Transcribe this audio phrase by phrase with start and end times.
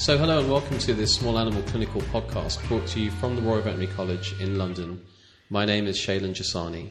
[0.00, 3.42] So, hello and welcome to this Small Animal Clinical podcast brought to you from the
[3.42, 5.04] Royal Veterinary College in London.
[5.50, 6.88] My name is Shailen Jasani.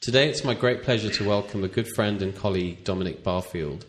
[0.00, 3.84] Today it's my great pleasure to welcome a good friend and colleague, Dominic Barfield.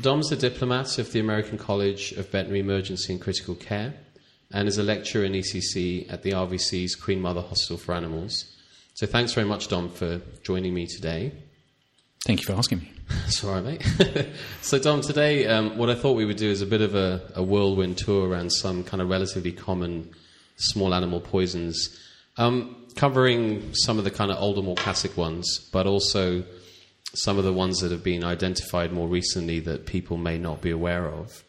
[0.00, 3.92] Dom is a diplomat of the American College of Veterinary Emergency and Critical Care
[4.50, 8.56] and is a lecturer in ECC at the RVC's Queen Mother Hospital for Animals.
[8.94, 11.32] So, thanks very much, Dom, for joining me today.
[12.26, 12.90] Thank you for asking me.
[13.44, 14.28] Right, mate.
[14.60, 17.22] so, Dom, today um, what I thought we would do is a bit of a,
[17.36, 20.10] a, whirlwind tour around some kind of relatively common
[20.56, 21.96] small animal poisons,
[22.36, 26.42] um, covering some of the kind of older, more classic ones, but also
[27.14, 30.72] some of the ones that have been identified more recently that people may not be
[30.72, 31.44] aware of.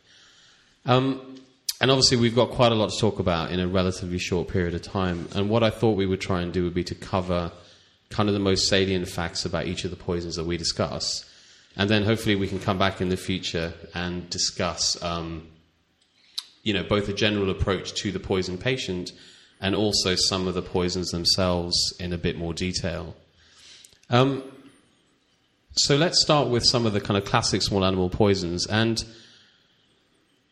[0.86, 1.40] Um,
[1.82, 4.76] and obviously, we've got quite a lot to talk about in a relatively short period
[4.76, 5.28] of time.
[5.34, 7.52] And what I thought we would try and do would be to cover
[8.10, 11.26] kind of the most salient facts about each of the poisons that we discuss
[11.78, 15.48] and then hopefully we can come back in the future and discuss, um,
[16.64, 19.12] you know, both a general approach to the poison patient
[19.62, 23.16] and also some of the poisons themselves in a bit more detail.
[24.10, 24.44] Um,
[25.74, 28.66] so let's start with some of the kind of classic small animal poisons.
[28.66, 29.04] And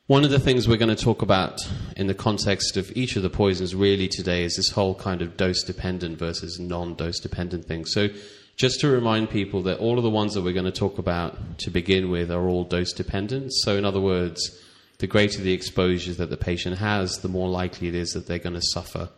[0.07, 1.59] one of the things we're going to talk about
[1.97, 5.35] in the context of each of the poisons really today is this whole kind of
[5.35, 7.85] dose dependent versus non dose dependent thing.
[7.85, 8.09] So
[8.55, 11.57] just to remind people that all of the ones that we're going to talk about
[11.59, 13.51] to begin with are all dose dependent.
[13.51, 14.61] So, in other words,
[14.99, 18.37] the greater the exposure that the patient has, the more likely it is that they're
[18.37, 19.09] going to suffer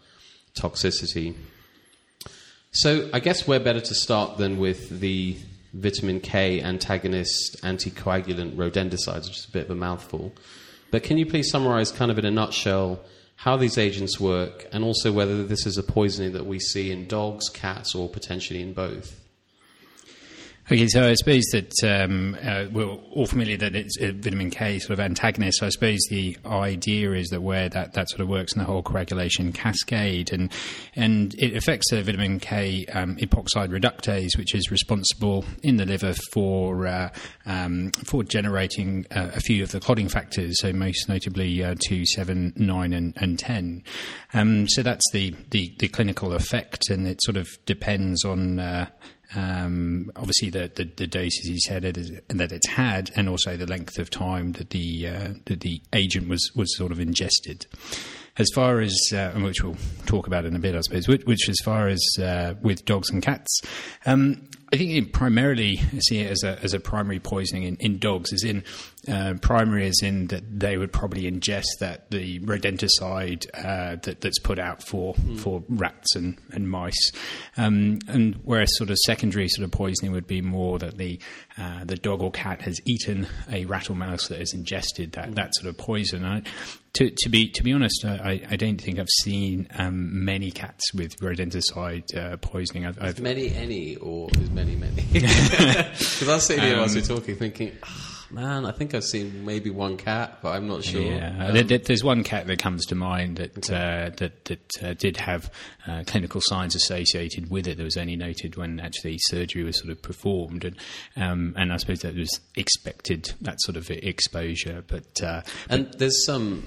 [0.56, 1.36] toxicity.
[2.72, 5.38] So, I guess we're better to start than with the
[5.74, 10.34] vitamin K antagonist anticoagulant rodenticides, which is a bit of a mouthful.
[10.92, 13.02] But can you please summarize, kind of in a nutshell,
[13.36, 17.08] how these agents work, and also whether this is a poisoning that we see in
[17.08, 19.20] dogs, cats, or potentially in both?
[20.70, 24.80] Okay, so I suppose that um, uh, we're all familiar that it's a vitamin K
[24.80, 25.60] sort of antagonist.
[25.60, 28.66] So I suppose the idea is that where that, that sort of works in the
[28.66, 30.52] whole coagulation cascade, and
[30.94, 36.14] and it affects the vitamin K um, epoxide reductase, which is responsible in the liver
[36.34, 37.12] for uh,
[37.46, 40.60] um, for generating uh, a few of the clotting factors.
[40.60, 43.86] So most notably uh, two, seven, nine, and, and ten.
[44.34, 48.90] Um, so that's the, the, the clinical effect, and it sort of depends on uh,
[49.36, 53.58] um, obviously, the, the, the, doses he said it is, that it's had, and also
[53.58, 57.66] the length of time that the uh, that the agent was was sort of ingested.
[58.38, 61.08] As far as uh, which we'll talk about in a bit, I suppose.
[61.08, 63.62] Which, which as far as uh, with dogs and cats,
[64.06, 68.00] um, I think it primarily see it as a as a primary poisoning in, in
[68.00, 68.66] dogs, as in
[69.08, 74.40] uh, primary as in that they would probably ingest that the rodenticide uh, that, that's
[74.40, 75.40] put out for mm.
[75.40, 77.12] for rats and and mice,
[77.56, 81.18] um, and whereas sort of secondary sort of poisoning would be more that the
[81.58, 85.30] uh, the dog or cat has eaten a rat or mouse that has ingested that,
[85.30, 85.36] mm.
[85.36, 86.26] that sort of poison.
[86.26, 86.44] I,
[86.94, 90.94] to, to be to be honest, I, I don't think I've seen um, many cats
[90.94, 92.86] with rodenticide uh, poisoning.
[92.86, 97.02] I've, I've many any or many many because I was sitting here um, whilst we
[97.02, 97.78] are talking, thinking.
[97.84, 101.02] Oh, man, I think I've seen maybe one cat, but I'm not sure.
[101.02, 103.76] Yeah, um, there's one cat that comes to mind that okay.
[103.76, 105.52] uh, that that uh, did have
[105.86, 107.78] uh, clinical signs associated with it.
[107.78, 110.76] That was only noted when actually surgery was sort of performed, and
[111.16, 114.84] um, and I suppose that was expected that sort of exposure.
[114.88, 116.66] But, uh, and there's some.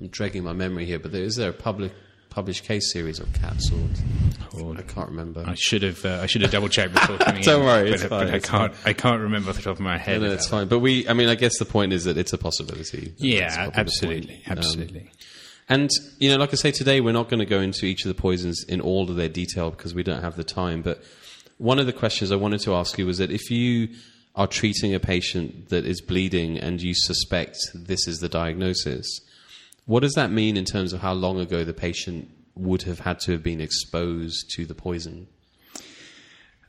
[0.00, 1.92] I'm dragging my memory here, but there, is there a public
[2.32, 3.70] published case series of cats
[4.54, 5.44] or I can't remember.
[5.46, 8.00] I should have uh, I should have double checked before coming Don't in, worry, but,
[8.00, 8.90] fine, but I can't fine.
[8.90, 10.20] I can't remember off the top of my head.
[10.20, 10.68] No, no it's fine.
[10.68, 13.14] But we I mean I guess the point is that it's a possibility.
[13.18, 15.00] Yeah, absolutely, absolutely.
[15.00, 15.08] Um,
[15.68, 18.08] and you know, like I say today, we're not going to go into each of
[18.08, 20.82] the poisons in all of their detail because we don't have the time.
[20.82, 21.02] But
[21.58, 23.88] one of the questions I wanted to ask you was that if you
[24.34, 29.20] are treating a patient that is bleeding and you suspect this is the diagnosis,
[29.86, 33.18] what does that mean in terms of how long ago the patient would have had
[33.20, 35.26] to have been exposed to the poison?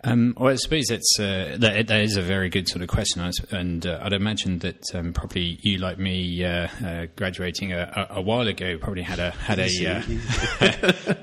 [0.06, 3.22] Um, well, I suppose that's uh, that, that is a very good sort of question,
[3.52, 8.18] and uh, I'd imagine that um, probably you, like me, uh, uh graduating a, a,
[8.18, 10.02] a, while ago, probably had a had a uh,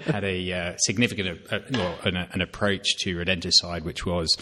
[0.11, 1.41] had a uh, significant
[1.73, 4.35] well, an, an, approach to rodenticide, which was,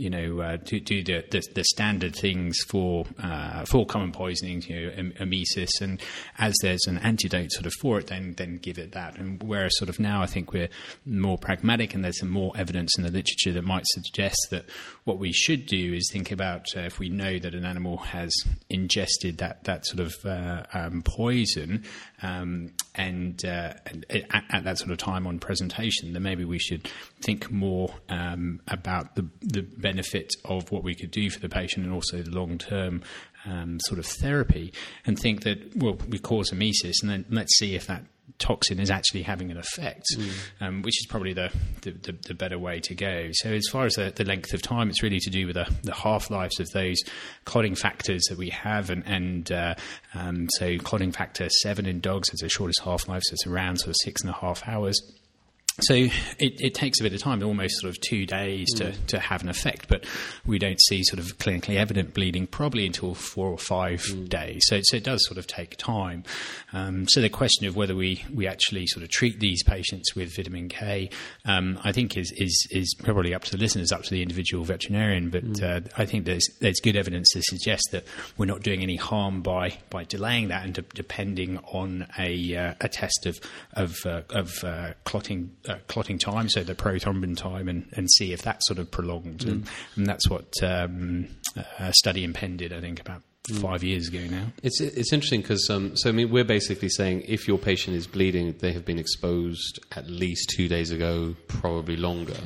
[0.00, 4.66] you know, uh, to do the, the, the standard things for uh, for common poisonings,
[4.66, 6.00] you know, emesis, and
[6.38, 9.18] as there's an antidote sort of for it, then then give it that.
[9.18, 10.70] And whereas sort of now, I think we're
[11.04, 14.64] more pragmatic, and there's some more evidence in the literature that might suggest that
[15.04, 18.32] what we should do is think about uh, if we know that an animal has
[18.68, 21.84] ingested that that sort of uh, um, poison
[22.22, 26.58] um, and, uh, and at, at, that sort of time on presentation, then maybe we
[26.58, 26.88] should
[27.22, 31.84] think more um, about the the benefit of what we could do for the patient
[31.84, 33.02] and also the long term
[33.44, 34.72] um, sort of therapy
[35.06, 38.04] and think that, well, we cause emesis and then let's see if that
[38.40, 40.32] toxin is actually having an effect, mm.
[40.60, 41.52] um, which is probably the,
[41.82, 43.28] the, the, the, better way to go.
[43.32, 45.72] So, as far as the, the length of time, it's really to do with the,
[45.82, 46.98] the half lives of those
[47.44, 48.90] clotting factors that we have.
[48.90, 49.74] And, and uh,
[50.14, 53.78] um, so, clotting factor 7 in dogs has the shortest half life, so it's around
[53.78, 55.00] sort of six and a half hours.
[55.82, 59.06] So it, it, takes a bit of time, almost sort of two days to, mm.
[59.08, 60.04] to have an effect, but
[60.46, 64.28] we don't see sort of clinically evident bleeding probably until four or five mm.
[64.28, 64.62] days.
[64.66, 66.24] So, so, it does sort of take time.
[66.72, 70.34] Um, so the question of whether we, we actually sort of treat these patients with
[70.34, 71.10] vitamin K,
[71.44, 74.64] um, I think is, is is probably up to the listeners, up to the individual
[74.64, 75.30] veterinarian.
[75.30, 75.62] But mm.
[75.62, 78.04] uh, I think there's there's good evidence to suggest that
[78.36, 82.74] we're not doing any harm by by delaying that and de- depending on a uh,
[82.80, 83.40] a test of
[83.74, 88.32] of uh, of uh, clotting uh, clotting time, so the prothrombin time, and, and see
[88.32, 89.40] if that's sort of prolonged.
[89.40, 89.50] Mm.
[89.50, 91.28] And, and, that's what um,
[91.78, 93.60] a study impended, I think, about mm.
[93.60, 94.46] five years ago now.
[94.62, 98.06] It's it's interesting because um, so I mean we're basically saying if your patient is
[98.06, 102.36] bleeding, they have been exposed at least two days ago, probably longer.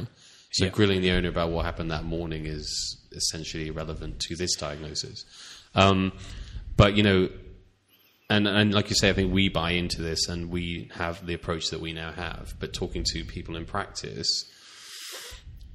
[0.52, 5.24] So grilling the owner about what happened that morning is essentially irrelevant to this diagnosis.
[5.74, 6.12] Um,
[6.76, 7.28] but you know,
[8.30, 11.34] and and like you say, I think we buy into this, and we have the
[11.34, 12.54] approach that we now have.
[12.58, 14.28] But talking to people in practice,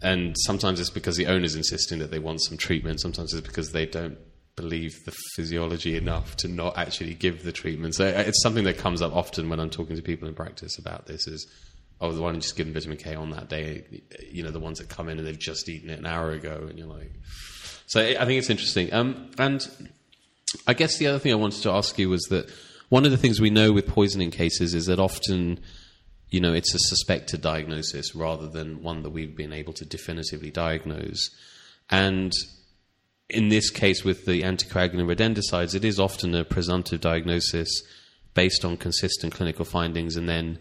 [0.02, 3.02] and sometimes it's because the owner's insisting that they want some treatment.
[3.02, 4.18] Sometimes it's because they don't
[4.56, 7.96] believe the physiology enough to not actually give the treatment.
[7.96, 10.78] So uh, it's something that comes up often when I'm talking to people in practice
[10.78, 11.28] about this.
[11.28, 11.48] Is
[12.02, 13.84] oh, the one just give them vitamin K on that day?
[14.32, 16.66] You know, the ones that come in and they've just eaten it an hour ago,
[16.68, 17.12] and you're like.
[17.86, 18.94] So I think it's interesting.
[18.94, 19.68] Um, and
[20.68, 22.50] I guess the other thing I wanted to ask you was that
[22.90, 25.60] one of the things we know with poisoning cases is that often,
[26.30, 30.50] you know, it's a suspected diagnosis rather than one that we've been able to definitively
[30.50, 31.30] diagnose.
[31.90, 32.34] And
[33.30, 37.84] in this case, with the anticoagulant rodenticides, it is often a presumptive diagnosis
[38.34, 40.60] based on consistent clinical findings and then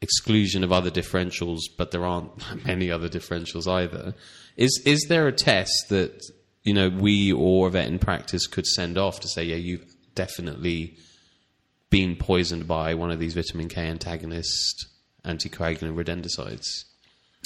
[0.00, 2.30] exclusion of other differentials, but there aren't
[2.66, 4.14] many other differentials either.
[4.56, 6.22] Is is there a test that
[6.64, 9.94] you know, we or a vet in practice could send off to say, yeah, you've
[10.14, 10.96] definitely
[11.90, 14.86] been poisoned by one of these vitamin K antagonist
[15.24, 16.84] anticoagulant rodenticides.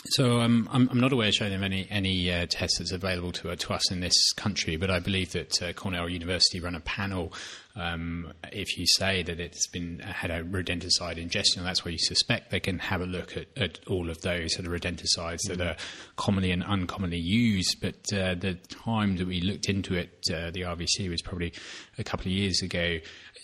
[0.04, 3.50] So um, I'm, I'm, not aware, Shane, of any any uh, tests that's available to,
[3.50, 6.80] uh, to us in this country, but I believe that uh, Cornell University run a
[6.80, 7.32] panel.
[7.74, 11.98] Um, if you say that it's been uh, had a rodenticide ingestion, that's where you
[11.98, 12.50] suspect.
[12.50, 15.58] They can have a look at, at all of those sort of rodenticides mm-hmm.
[15.58, 15.76] that are
[16.16, 17.76] commonly and uncommonly used.
[17.80, 21.52] But uh, the time that we looked into it, uh, the RVC was probably
[21.98, 22.98] a couple of years ago.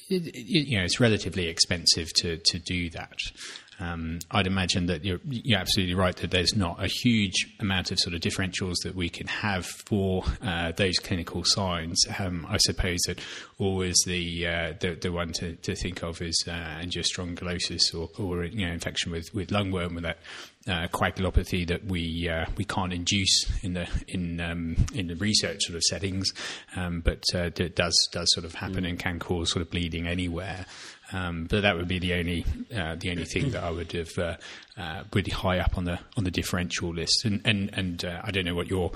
[0.09, 3.19] It, it, you know, it's relatively expensive to to do that.
[3.81, 7.99] Um, I'd imagine that you're, you're, absolutely right that there's not a huge amount of
[7.99, 12.01] sort of differentials that we can have for uh, those clinical signs.
[12.19, 13.19] Um, I suppose that
[13.59, 18.45] always the uh, the, the, one to, to, think of is uh, angiostrongylosis or, or
[18.45, 20.19] you know infection with, with lungworm with that
[20.67, 25.63] uh, coagulopathy that we uh, we can't induce in the in um, in the research
[25.63, 26.33] sort of settings,
[26.77, 28.89] um, but uh, it does does sort of happen mm.
[28.89, 30.65] and can cause sort of bleeding anywhere.
[31.13, 34.19] Um, but that would be the only uh, the only thing that I would have
[34.19, 34.37] uh,
[34.77, 37.25] uh, really high up on the on the differential list.
[37.25, 38.93] And and and uh, I don't know what your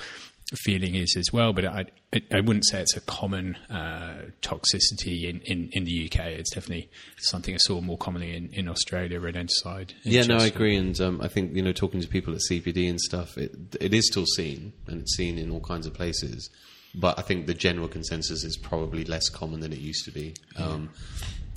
[0.57, 1.87] feeling is as well, but I
[2.33, 6.27] I wouldn't say it's a common uh, toxicity in, in, in the UK.
[6.27, 6.89] It's definitely
[7.19, 9.93] something I saw more commonly in, in Australia, rodenticide.
[10.05, 12.89] Yeah, no, I agree, and um, I think you know talking to people at CPD
[12.89, 16.49] and stuff, it it is still seen, and it's seen in all kinds of places.
[16.95, 20.35] But I think the general consensus is probably less common than it used to be.
[20.57, 20.89] Um,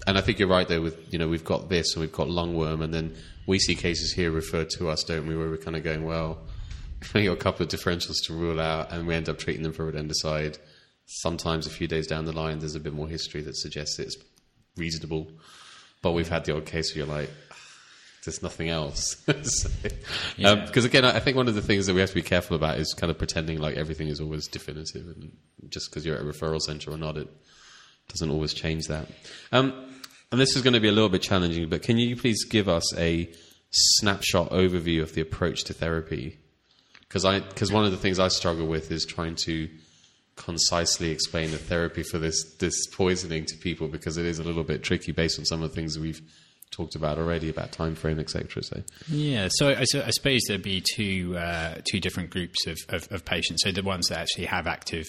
[0.07, 0.81] and I think you're right there.
[0.81, 3.15] With you know, we've got this and we've got lungworm, and then
[3.47, 5.35] we see cases here referred to us, don't we?
[5.35, 6.39] Where we're kind of going, well,
[7.13, 9.73] we got a couple of differentials to rule out, and we end up treating them
[9.73, 10.57] for rodenticide.
[11.05, 14.17] Sometimes a few days down the line, there's a bit more history that suggests it's
[14.77, 15.31] reasonable,
[16.01, 17.29] but we've had the odd case where you're like,
[18.23, 19.15] there's nothing else.
[19.15, 19.89] Because so,
[20.37, 20.49] yeah.
[20.51, 22.77] um, again, I think one of the things that we have to be careful about
[22.77, 25.31] is kind of pretending like everything is always definitive, and
[25.69, 27.27] just because you're at a referral centre or not, it
[28.07, 29.07] doesn't always change that.
[29.51, 29.90] Um,
[30.31, 32.69] and this is going to be a little bit challenging, but can you please give
[32.69, 33.29] us a
[33.71, 36.39] snapshot overview of the approach to therapy?
[37.01, 39.69] Because I because one of the things I struggle with is trying to
[40.37, 44.63] concisely explain the therapy for this this poisoning to people because it is a little
[44.63, 46.21] bit tricky based on some of the things we've
[46.71, 48.63] talked about already about time frame, etc.
[48.63, 52.77] So yeah, so I, so I, suppose there'd be two uh, two different groups of,
[52.89, 53.63] of, of, patients.
[53.63, 55.05] So the ones that actually have active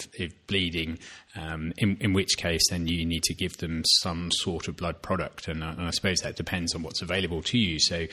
[0.48, 0.98] bleeding,
[1.36, 5.02] um, in, in, which case then you need to give them some sort of blood
[5.02, 7.78] product, and, uh, and I suppose that depends on what's available to you.
[7.78, 8.06] So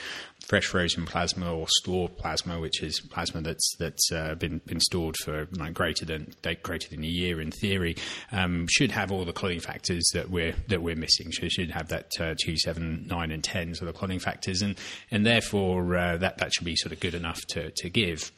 [0.47, 5.15] fresh frozen plasma or stored plasma, which is plasma that's that's uh, been been stored
[5.17, 6.33] for like greater than
[6.63, 7.95] greater than a year in theory,
[8.31, 11.31] um, should have all the clotting factors that we're that we're missing.
[11.31, 14.77] So should have that uh, two, seven, nine, and ten sort of clotting factors, and
[15.11, 18.31] and therefore uh, that that should be sort of good enough to, to give.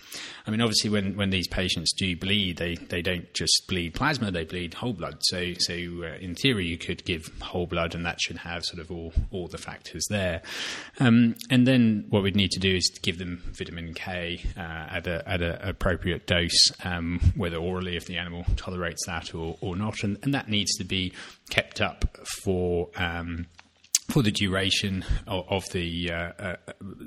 [0.46, 4.32] I mean, obviously, when, when these patients do bleed, they, they don't just bleed plasma;
[4.32, 5.18] they bleed whole blood.
[5.22, 8.82] So so uh, in theory, you could give whole blood, and that should have sort
[8.82, 10.42] of all all the factors there.
[11.00, 14.60] Um, and then what we'd need to do is to give them vitamin K uh,
[14.60, 19.58] at a at an appropriate dose, um, whether orally if the animal tolerates that or,
[19.62, 21.14] or not, and, and that needs to be
[21.50, 22.06] kept up
[22.44, 23.48] for um,
[24.12, 26.56] for the duration of, the uh, uh,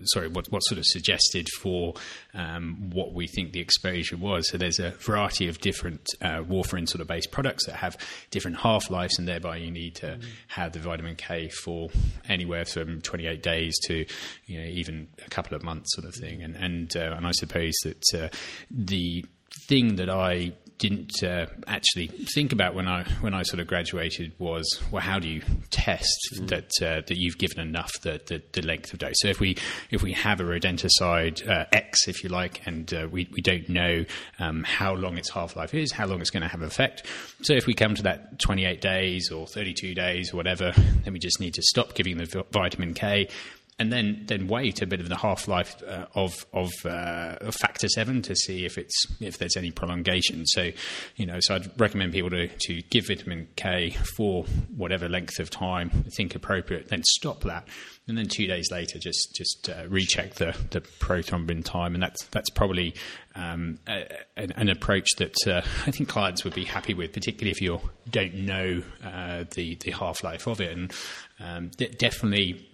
[0.04, 1.94] sorry, what, what's sort of suggested for
[2.32, 4.48] um, what we think the exposure was.
[4.48, 7.96] So there's a variety of different uh, warfarin sort of based products that have
[8.30, 10.28] different half lives, and thereby you need to mm-hmm.
[10.48, 11.90] have the vitamin K for
[12.28, 14.06] anywhere from 28 days to
[14.46, 16.42] you know even a couple of months, sort of thing.
[16.42, 18.28] And and uh, and I suppose that uh,
[18.70, 19.24] the
[19.66, 20.52] thing that I
[20.88, 25.18] didn't uh, actually think about when I when I sort of graduated was well, how
[25.18, 26.48] do you test mm.
[26.48, 29.14] that uh, that you've given enough the, the, the, length of dose?
[29.20, 29.56] So if we
[29.90, 33.66] if we have a rodenticide uh, X, if you like, and uh, we we don't
[33.70, 34.04] know
[34.38, 37.06] um, how long its half life is, how long it's going to have effect.
[37.40, 40.72] So if we come to that 28 days or 32 days or whatever,
[41.04, 43.28] then we just need to stop giving the vitamin K
[43.78, 47.88] and then then wait a bit of the half life uh, of of, uh, factor
[47.88, 50.46] seven to see if it's if there's any prolongation.
[50.46, 50.70] So,
[51.16, 54.44] you know, so I'd recommend people to to give vitamin K for
[54.76, 57.66] whatever length of time think appropriate, then stop that,
[58.06, 62.24] and then two days later just just uh, recheck the the prothrombin time, and that's
[62.26, 62.94] that's probably
[63.34, 67.50] um, a, an, an, approach that uh, I think clients would be happy with, particularly
[67.50, 70.92] if you don't know uh, the the half life of it, and
[71.40, 72.68] um, definitely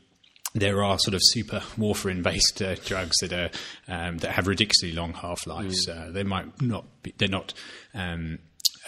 [0.55, 3.51] there are sort of super warfarin based uh, drugs that are
[3.89, 5.87] um, that have ridiculously long half lives.
[5.87, 6.09] Mm.
[6.09, 7.55] Uh, they might not be, they're not
[7.95, 8.39] um,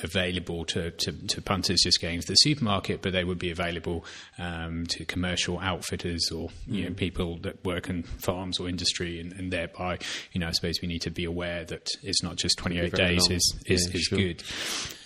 [0.02, 4.04] available to, to, to, punters just going to the supermarket, but they would be available
[4.38, 6.88] um, to commercial outfitters or you mm.
[6.88, 9.99] know, people that work in farms or industry, and, and, thereby,
[10.33, 13.28] you know, I suppose we need to be aware that it's not just 28 days
[13.28, 13.37] long.
[13.37, 14.19] is is, yeah, is sure.
[14.19, 14.42] good.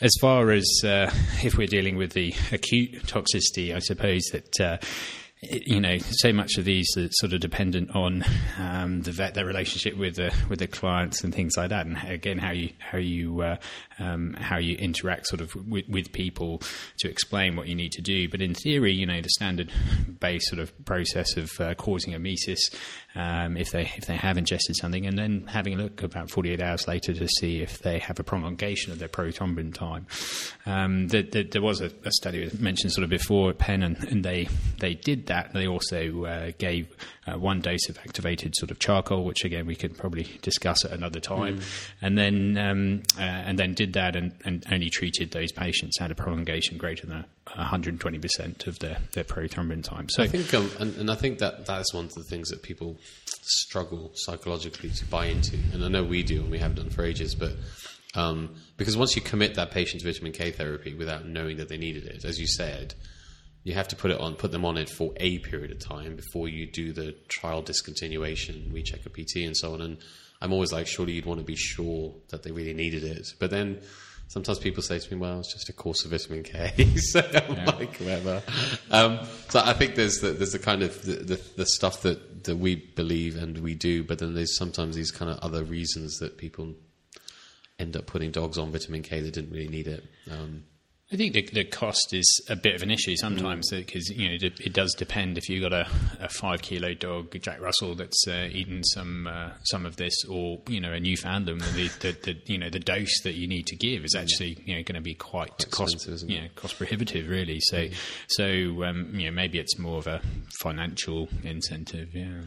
[0.00, 1.10] As far as uh,
[1.42, 4.78] if we're dealing with the acute toxicity, I suppose that uh,
[5.42, 8.24] you know, so much of these are sort of dependent on
[8.58, 11.98] um, the vet, their relationship with the with the clients and things like that, and
[12.08, 13.56] again how you how you uh,
[13.98, 16.62] um, how you interact sort of with, with, people
[16.98, 18.28] to explain what you need to do.
[18.28, 19.70] But in theory, you know, the standard
[20.20, 22.58] base sort of process of uh, causing emesis
[23.14, 26.62] um, if they if they have ingested something, and then having a look about 48
[26.62, 30.06] hours later to see if they have a prolongation of their prothrombin time.
[30.64, 33.96] Um, the, the, there was a, a, study mentioned sort of before at Penn, and,
[34.04, 35.52] and they they did that.
[35.52, 36.94] They also uh, gave
[37.26, 40.92] uh, one dose of activated sort of charcoal, which again we could probably discuss at
[40.92, 41.90] another time, mm.
[42.02, 46.10] and then um, uh, and then did that and, and, only treated those patients had
[46.10, 50.08] a prolongation greater than 120 percent of their their prothrombin time.
[50.08, 52.48] So I think, um, and, and I think that that is one of the things
[52.50, 52.98] that people
[53.42, 57.04] struggle psychologically to buy into, and I know we do, and we have done for
[57.04, 57.52] ages, but.
[58.14, 61.76] Um, because once you commit that patient to vitamin K therapy without knowing that they
[61.76, 62.94] needed it, as you said,
[63.66, 66.14] you have to put it on, put them on it for a period of time
[66.14, 69.80] before you do the trial discontinuation, recheck a PT, and so on.
[69.80, 69.98] And
[70.40, 73.26] I'm always like, surely you'd want to be sure that they really needed it.
[73.40, 73.80] But then
[74.28, 76.94] sometimes people say to me, well, it's just a course of vitamin K.
[76.96, 77.64] so I'm yeah.
[77.64, 78.40] like, whatever.
[78.92, 79.18] Um,
[79.48, 82.58] so I think there's the, there's the kind of the, the, the, stuff that, that
[82.58, 86.38] we believe and we do, but then there's sometimes these kind of other reasons that
[86.38, 86.72] people
[87.80, 90.04] end up putting dogs on vitamin K that didn't really need it.
[90.30, 90.62] Um,
[91.12, 94.16] I think the, the, cost is a bit of an issue sometimes because mm.
[94.16, 95.86] you know it, it, does depend if you've got a,
[96.18, 100.60] a, five kilo dog Jack Russell that's uh, eaten some uh, some of this or
[100.66, 103.76] you know a Newfoundland the, the, the, you know the dose that you need to
[103.76, 107.28] give is actually you know going to be quite, quite cost you know, cost prohibitive
[107.28, 107.94] really so mm.
[108.26, 110.20] so um, you know maybe it's more of a
[110.60, 112.40] financial incentive yeah.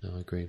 [0.00, 0.48] No, I agree.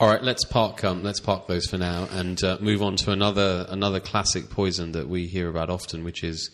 [0.00, 0.82] All right, let's park.
[0.82, 4.92] Um, let's park those for now and uh, move on to another another classic poison
[4.92, 6.50] that we hear about often, which is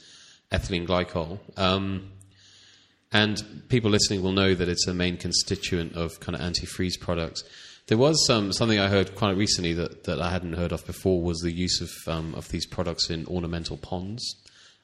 [0.52, 1.38] ethylene glycol.
[1.58, 2.10] Um,
[3.12, 7.44] and people listening will know that it's a main constituent of kind of antifreeze products.
[7.88, 11.20] There was um, something I heard quite recently that, that I hadn't heard of before
[11.20, 14.36] was the use of um, of these products in ornamental ponds,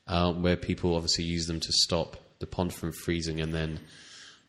[0.09, 3.81] um, where people obviously use them to stop the pond from freezing and then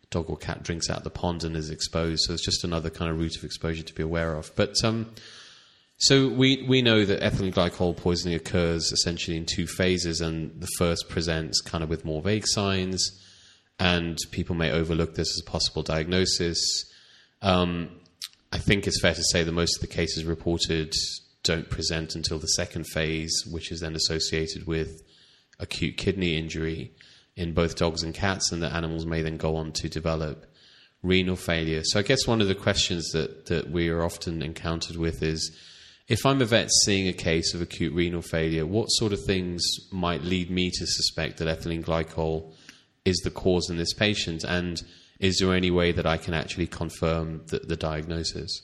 [0.10, 2.22] dog or cat drinks out the pond and is exposed.
[2.24, 4.52] So it's just another kind of route of exposure to be aware of.
[4.56, 5.14] But um,
[6.00, 10.68] so we we know that ethylene glycol poisoning occurs essentially in two phases, and the
[10.78, 13.22] first presents kind of with more vague signs,
[13.80, 16.60] and people may overlook this as a possible diagnosis.
[17.42, 17.90] Um,
[18.52, 20.94] I think it's fair to say that most of the cases reported
[21.44, 25.02] don't present until the second phase, which is then associated with
[25.60, 26.92] acute kidney injury
[27.36, 30.46] in both dogs and cats, and the animals may then go on to develop
[31.02, 31.82] renal failure.
[31.84, 35.56] So I guess one of the questions that, that we are often encountered with is
[36.10, 39.64] if I'm a vet seeing a case of acute renal failure, what sort of things
[39.92, 42.52] might lead me to suspect that ethylene glycol
[43.06, 44.44] is the cause in this patient?
[44.44, 44.82] And
[45.20, 48.60] is there any way that I can actually confirm the, the diagnosis?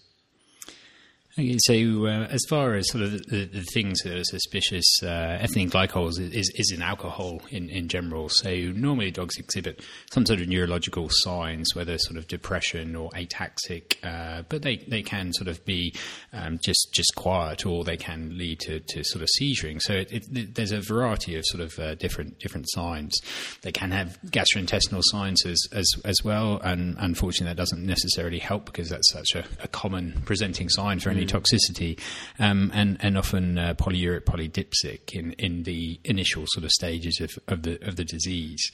[1.38, 5.38] Okay, so uh, as far as sort of the, the, things that are suspicious, uh,
[5.42, 8.30] ethylene glycol is, is, is in alcohol in, in general.
[8.30, 13.98] So normally dogs exhibit some sort of neurological signs, whether sort of depression or ataxic,
[14.02, 15.94] uh, but they, they can sort of be
[16.32, 19.82] um, just just quiet, or they can lead to, to sort of seizuring.
[19.82, 23.14] So it, it, there's a variety of sort of uh, different different signs.
[23.62, 28.68] They can have gastrointestinal signs as as, as well, and unfortunately that doesn't necessarily help
[28.68, 32.00] because that's such a, a common presenting sign for any toxicity,
[32.40, 37.32] um, and and often uh, polyuric polydipsic in, in the initial sort of stages of,
[37.48, 38.72] of the of the disease.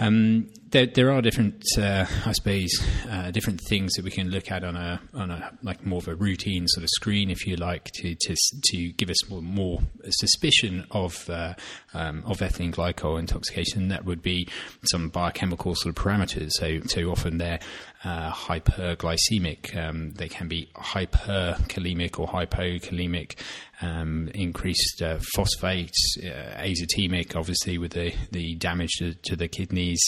[0.00, 2.72] Um, there, there, are different, uh, I suppose,
[3.08, 6.08] uh, different things that we can look at on a on a like more of
[6.08, 8.36] a routine sort of screen, if you like, to to,
[8.70, 11.54] to give us more, more suspicion of uh,
[11.94, 13.86] um, of ethylene glycol intoxication.
[13.88, 14.48] That would be
[14.82, 16.50] some biochemical sort of parameters.
[16.54, 17.60] So so often they're
[18.04, 19.76] uh, hyperglycemic.
[19.76, 23.36] Um, they can be hyperkalemic or hypokalemic
[23.80, 30.02] um, increased uh, phosphates, uh, azotemic, obviously with the, the damage to, to the kidneys,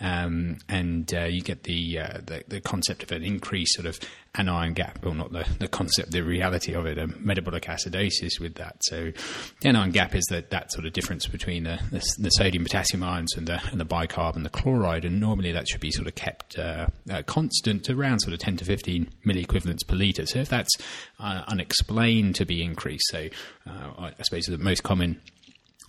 [0.00, 3.98] um, and uh, you get the, uh, the, the concept of an increased sort of
[4.34, 8.54] anion gap, or not the, the concept, the reality of it, a metabolic acidosis with
[8.54, 8.76] that.
[8.84, 9.12] So
[9.60, 13.02] the anion gap is that, that sort of difference between the, the, the sodium potassium
[13.02, 16.06] ions and the, and the bicarb and the chloride, and normally that should be sort
[16.06, 20.26] of kept uh, uh, constant around sort of 10 to 15 milliequivalents per litre.
[20.26, 20.74] So if that's
[21.20, 23.28] uh, unexplained to be increased, so
[23.66, 25.20] uh, I suppose the most common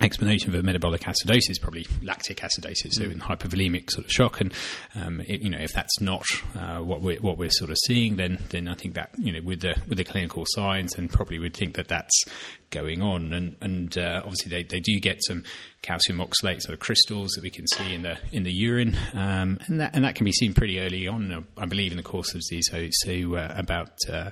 [0.02, 4.42] explanation for the metabolic acidosis probably lactic acidosis, so in hypovolemic sort of shock.
[4.42, 4.54] And
[4.96, 8.15] um, it, you know, if that's not uh, what we're what we're sort of seeing,
[8.15, 11.39] then then I think that you know with the with the clinical signs, and probably
[11.39, 12.24] would think that that's
[12.70, 13.34] going on.
[13.34, 15.44] And and uh, obviously they, they do get some
[15.82, 19.60] calcium oxalate sort of crystals that we can see in the in the urine, um,
[19.67, 22.34] and that and that can be seen pretty early on, I believe, in the course
[22.34, 22.67] of disease.
[22.70, 24.32] So, so uh, about uh,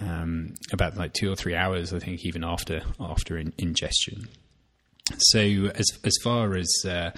[0.00, 4.28] um, about like two or three hours, I think, even after after in, ingestion.
[5.16, 7.10] So as as far as uh,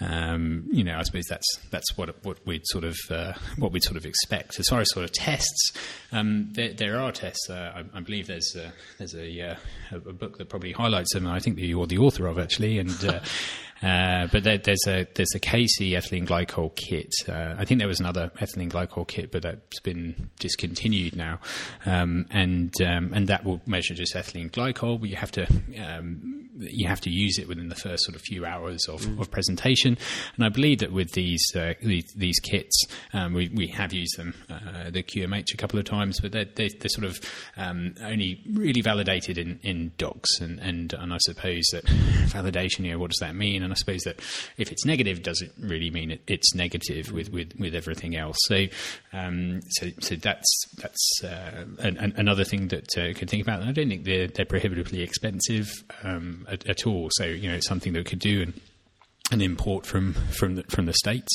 [0.00, 3.82] um, you know, I suppose that's that's what what we'd sort of uh, what we'd
[3.82, 4.58] sort of expect.
[4.60, 5.72] As far as sort of tests,
[6.12, 7.48] um, there, there, are tests.
[7.48, 9.56] Uh, I, I, believe there's a, there's a, uh,
[9.92, 11.26] a, book that probably highlights them.
[11.26, 12.90] I think you're the author of actually, and
[13.82, 17.12] uh, but there, there's a there's a Kacey ethylene glycol kit.
[17.28, 21.40] Uh, I think there was another ethylene glycol kit, but that's been discontinued now.
[21.84, 25.46] Um, and um, and that will measure just ethylene glycol, but you have to
[25.84, 29.20] um, you have to use it within the first sort of few hours of, mm.
[29.20, 29.98] of presentation.
[30.36, 34.16] And I believe that with these uh, these, these, kits, um, we we have used
[34.16, 37.20] them uh, the QMH a couple of times, but they're, they're, they're sort of
[37.56, 40.40] um, only really validated in, in dogs.
[40.40, 41.84] And, and and I suppose that
[42.26, 43.62] validation, you know, what does that mean?
[43.66, 44.20] And I suppose that
[44.56, 48.36] if it's negative, does it really mean it, it's negative with, with, with everything else?
[48.46, 48.66] So,
[49.12, 53.60] um, so, so that's that's uh, an, an, another thing that uh, could think about.
[53.60, 55.70] And I don't think they're, they're prohibitively expensive
[56.02, 57.08] um, at, at, all.
[57.12, 58.60] So, you know, it's something that could do and
[59.32, 61.32] an import from from the, from the states,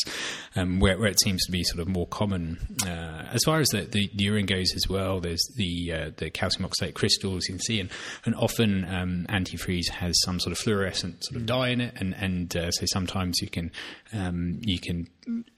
[0.55, 2.57] um, where, where, it seems to be sort of more common.
[2.85, 6.69] Uh, as far as the, the, urine goes as well, there's the uh, the calcium
[6.69, 7.89] oxalate crystals you can see, and
[8.25, 12.15] and often um, antifreeze has some sort of fluorescent sort of dye in it, and
[12.15, 13.71] and uh, so sometimes you can
[14.13, 15.07] um, you can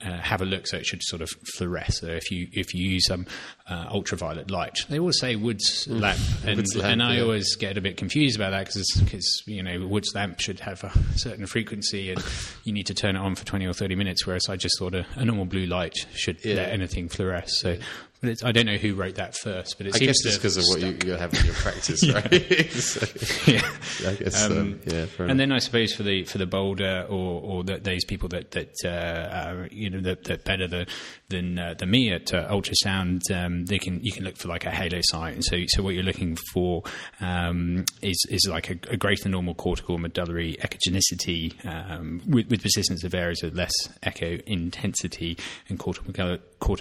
[0.04, 1.94] uh, have a look, so it should sort of fluoresce.
[1.94, 3.26] So if you if you use some
[3.68, 6.00] uh, ultraviolet light, they always say Woods mm.
[6.00, 7.22] lamp, and, Woods lamp, and I yeah.
[7.22, 10.92] always get a bit confused about that because you know Woods lamp should have a
[11.16, 12.22] certain frequency, and
[12.64, 14.26] you need to turn it on for twenty or thirty minutes.
[14.26, 16.56] Whereas I just thought a, a normal blue light should yeah.
[16.56, 17.50] let anything fluoresce.
[17.50, 17.78] So
[18.24, 20.56] But I don't know who wrote that first, but it I seems guess it's because
[20.56, 22.70] of what you, you have in your practice, right?
[22.84, 23.06] So,
[23.50, 23.70] yeah.
[24.06, 25.06] I guess, um, yeah.
[25.18, 28.50] And then I suppose for the for the bolder or or the, those people that
[28.52, 30.86] that uh, uh, you know that, that better the,
[31.28, 34.66] than uh, than me at uh, ultrasound, um, they can you can look for like
[34.66, 35.34] a halo sign.
[35.34, 36.82] And so so what you're looking for
[37.20, 42.62] um, is is like a, a greater than normal cortical medullary echogenicity um, with, with
[42.62, 46.12] persistence of areas of less echo intensity and cortical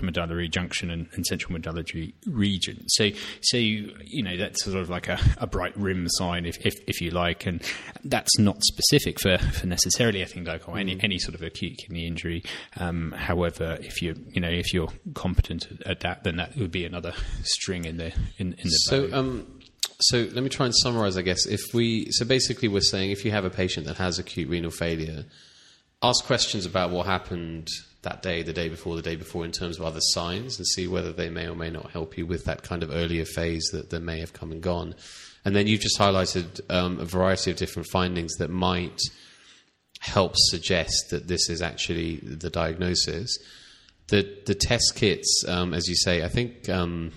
[0.02, 2.86] medullary junction and, and central medullary region.
[2.88, 3.10] So
[3.41, 7.02] so you, know that's sort of like a, a bright rim sign if, if if
[7.02, 7.62] you like, and
[8.04, 12.43] that's not specific for, for necessarily ethylene glycol any any sort of acute kidney injury.
[12.78, 16.72] Um, however, if you you know if you're competent at, at that, then that would
[16.72, 19.60] be another string in the in, in the So, um,
[20.00, 21.17] so let me try and summarize.
[21.17, 24.19] I guess if we, so basically, we're saying if you have a patient that has
[24.19, 25.26] acute renal failure,
[26.02, 27.67] ask questions about what happened
[28.04, 30.88] that day, the day before, the day before, in terms of other signs, and see
[30.88, 33.89] whether they may or may not help you with that kind of earlier phase that,
[33.89, 34.96] that may have come and gone.
[35.46, 39.02] And then you've just highlighted um, a variety of different findings that might
[40.00, 43.38] help suggest that this is actually the diagnosis.
[44.08, 46.70] The the test kits, um, as you say, I think.
[46.70, 47.12] Um,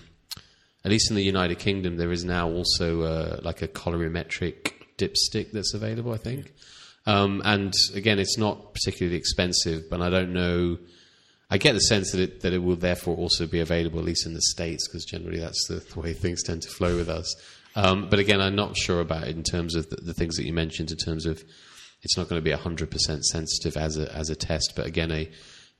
[0.85, 5.51] at least in the United Kingdom, there is now also uh, like a colorimetric dipstick
[5.51, 6.13] that's available.
[6.13, 6.53] I think,
[7.07, 10.77] um, and again, it's not particularly expensive, but I don't know.
[11.49, 14.25] I get the sense that it that it will therefore also be available, at least
[14.25, 17.33] in the states, because generally that's the, the way things tend to flow with us.
[17.77, 20.45] Um, but again, I'm not sure about it in terms of the, the things that
[20.45, 20.91] you mentioned.
[20.91, 21.41] In terms of,
[22.01, 25.31] it's not going to be 100% sensitive as a as a test, but again, a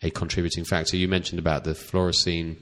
[0.02, 0.96] a contributing factor.
[0.96, 2.56] You mentioned about the fluorescein.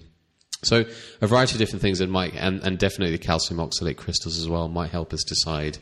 [0.64, 0.86] So
[1.22, 4.50] a variety of different things that might, and, and definitely the calcium oxalate crystals as
[4.50, 5.78] well, might help us decide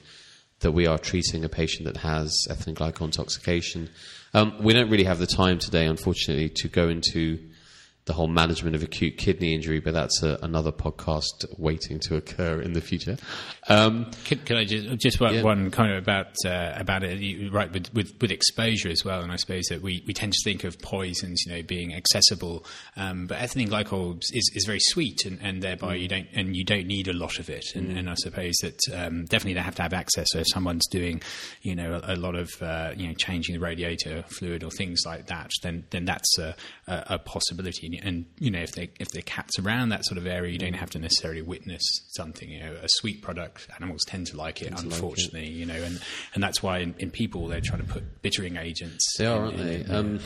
[0.63, 3.89] that we are treating a patient that has ethylene glycol intoxication.
[4.34, 7.39] Um, we don't really have the time today, unfortunately, to go into
[8.06, 12.60] the whole management of acute kidney injury, but that's a, another podcast waiting to occur
[12.60, 13.16] in the future.
[13.70, 15.42] Um, Could, could I just just one, Yeah.
[15.44, 17.18] one kind of about uh, about it?
[17.20, 20.34] You, right with, with with exposure as well, and I suppose that we, we tend
[20.34, 22.66] to think of poisons, you know, being accessible,
[22.98, 26.66] um, but ethylene glycol is, is very sweet, and, and thereby you don't and you
[26.66, 27.66] don't need a lot of it.
[27.74, 30.28] And, and I suppose that um, definitely they have to have access.
[30.32, 31.22] So if someone's doing,
[31.62, 35.04] you know, a, a lot of uh, you know changing the radiator fluid or things
[35.06, 36.54] like that, then then that's a,
[36.88, 37.92] a, a possibility.
[37.99, 39.23] And, and you know, if they if they're
[39.60, 41.82] around that sort of area, you don't have to necessarily witness
[42.15, 42.49] something.
[42.49, 44.86] You know, a sweet product, animals tend to like it, like it.
[44.86, 45.49] unfortunately.
[45.49, 46.01] You know, and
[46.34, 49.15] and that's why in, in people they're trying to put bittering agents.
[49.17, 49.93] they are, in- aren't in- they?
[49.93, 50.19] Um,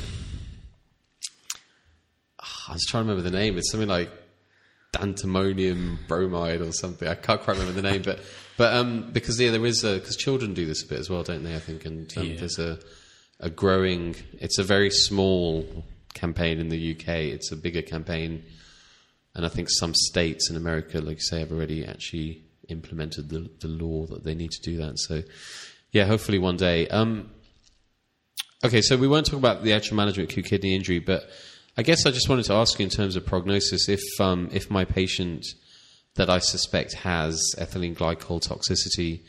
[2.69, 3.57] I was trying to remember the name.
[3.57, 4.11] It's something like
[4.93, 7.07] antimonium bromide or something.
[7.07, 8.19] I can't quite remember the name, but
[8.57, 11.23] but um, because yeah, there is a because children do this a bit as well,
[11.23, 11.55] don't they?
[11.55, 12.39] I think, and um, Yeah.
[12.39, 12.79] there's a
[13.39, 14.15] a growing.
[14.39, 15.85] It's a very small
[16.17, 17.07] campaign in the UK.
[17.07, 18.43] It's a bigger campaign,
[19.35, 23.49] and I think some states in America, like you say, have already actually implemented the
[23.59, 24.99] the law that they need to do that.
[24.99, 25.23] So
[25.91, 26.87] yeah, hopefully one day.
[26.87, 27.31] Um,
[28.63, 31.29] Okay, so we won't talk about the actual management of kidney injury, but
[31.77, 34.71] I guess I just wanted to ask you in terms of prognosis if um, if
[34.71, 35.45] my patient
[36.15, 39.21] that I suspect has ethylene glycol toxicity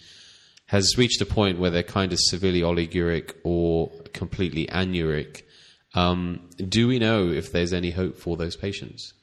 [0.69, 5.43] has reached a point where they're kind of severely oliguric or completely anuric,
[5.99, 9.15] um, do we know if there's any hope for those patients?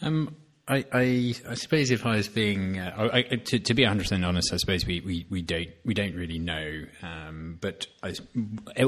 [0.00, 4.04] Um, I, I, I suppose if I was being uh, I, to, to be 100
[4.04, 6.84] percent honest, I suppose we, we, we don't we don't really know.
[7.02, 8.14] Um, but I,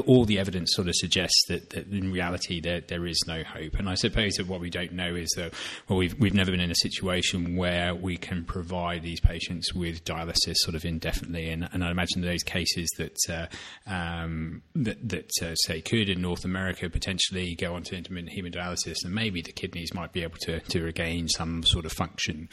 [0.07, 3.75] all the evidence sort of suggests that, that in reality there there is no hope.
[3.75, 5.53] And I suppose that what we don't know is that
[5.87, 10.03] well we've we've never been in a situation where we can provide these patients with
[10.03, 11.49] dialysis sort of indefinitely.
[11.49, 13.45] And, and I imagine those cases that uh,
[13.87, 19.05] um, that, that uh, say could in North America potentially go on to intermittent hemodialysis,
[19.05, 22.49] and maybe the kidneys might be able to to regain some sort of function.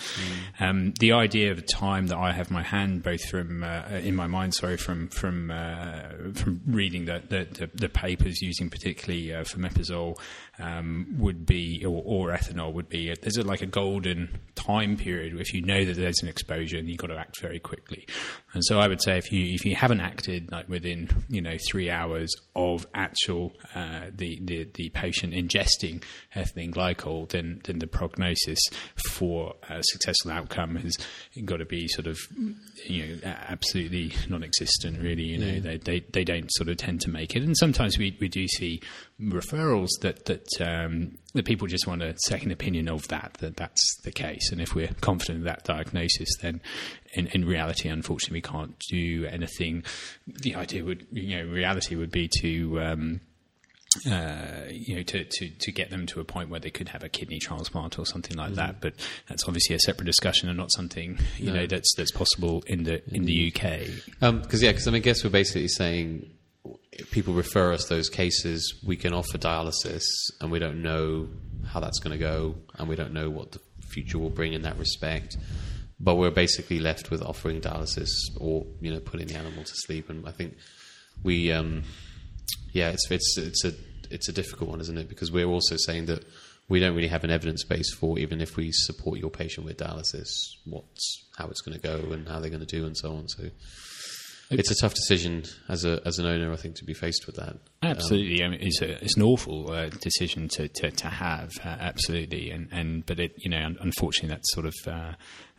[0.61, 4.27] Um, the idea of time that I have my hand, both from uh, in my
[4.27, 9.45] mind, sorry, from from uh, from reading the, the, the, the papers using particularly uh,
[9.45, 10.19] fomepizole,
[10.59, 14.97] um, would be or, or ethanol would be uh, there's a, like a golden time
[14.97, 18.07] period if you know that there's an exposure and you've got to act very quickly.
[18.53, 21.57] And so I would say if you if you haven't acted like within you know
[21.69, 26.03] three hours of actual uh, the, the the patient ingesting
[26.37, 28.61] ethylene glycol, then then the prognosis
[29.11, 30.97] for a successful outcome has
[31.45, 32.19] got to be sort of
[32.87, 35.01] you know absolutely non-existent.
[35.01, 37.99] Really, you know they, they they don't sort of tend to make it, and sometimes
[37.99, 38.81] we we do see
[39.21, 44.01] referrals that that um, that people just want a second opinion of that that that's
[44.03, 46.61] the case, and if we're confident of that diagnosis, then
[47.15, 49.85] in, in reality, unfortunately, we can't do anything.
[50.27, 52.81] The idea would, you know, reality would be to.
[52.81, 53.21] Um,
[54.11, 57.05] uh, you know, to, to, to get them to a point where they could have
[57.05, 58.81] a kidney transplant or something like that.
[58.81, 58.95] But
[59.29, 63.03] that's obviously a separate discussion and not something you know that's that's possible in the
[63.15, 63.87] in the UK.
[64.19, 66.29] Because um, yeah, because I mean, I guess we're basically saying
[67.11, 70.05] people refer us those cases, we can offer dialysis,
[70.41, 71.29] and we don't know
[71.67, 74.63] how that's going to go, and we don't know what the future will bring in
[74.63, 75.37] that respect.
[76.01, 80.11] But we're basically left with offering dialysis or you know putting the animal to sleep,
[80.11, 80.57] and I think
[81.23, 81.85] we, um,
[82.73, 83.73] yeah, it's it's it's a
[84.11, 85.09] it's a difficult one, isn't it?
[85.09, 86.25] Because we're also saying that
[86.69, 89.77] we don't really have an evidence base for even if we support your patient with
[89.77, 90.29] dialysis,
[90.65, 93.29] what's how it's going to go and how they're going to do and so on.
[93.29, 93.51] So
[94.51, 97.37] it's a tough decision as a as an owner, I think, to be faced with
[97.37, 97.57] that.
[97.83, 101.53] Absolutely, um, I mean, it's a, it's an awful uh, decision to to, to have.
[101.65, 104.75] Uh, absolutely, and and but it you know unfortunately that's sort of.
[104.87, 105.13] Uh,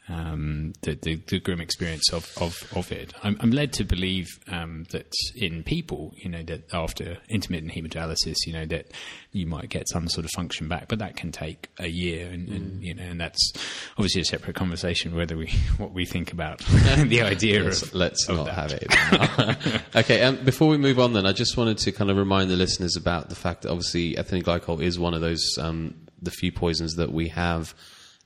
[0.08, 3.14] um, the, the, the, grim experience of, of, of it.
[3.24, 8.36] I'm, I'm led to believe um, that in people, you know, that after intermittent hemodialysis,
[8.46, 8.92] you know, that
[9.32, 12.48] you might get some sort of function back, but that can take a year, and,
[12.48, 12.56] mm.
[12.56, 13.54] and you know, and that's
[13.98, 16.60] obviously a separate conversation whether we what we think about
[17.06, 18.54] the idea let's, of let's of not that.
[18.54, 19.82] have it.
[19.96, 22.56] okay, um, before we move on, then I just wanted to kind of remind the
[22.56, 26.52] listeners about the fact that obviously ethylene glycol is one of those um, the few
[26.52, 27.74] poisons that we have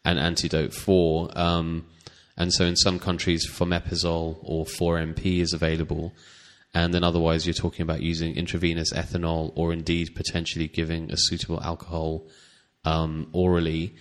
[0.06, 1.30] an antidote for.
[1.38, 1.86] Um,
[2.38, 6.14] and so in some countries, fomepizole or 4MP is available.
[6.74, 11.62] And then otherwise, you're talking about using intravenous ethanol or indeed potentially giving a suitable
[11.62, 12.28] alcohol
[12.86, 13.96] um, orally.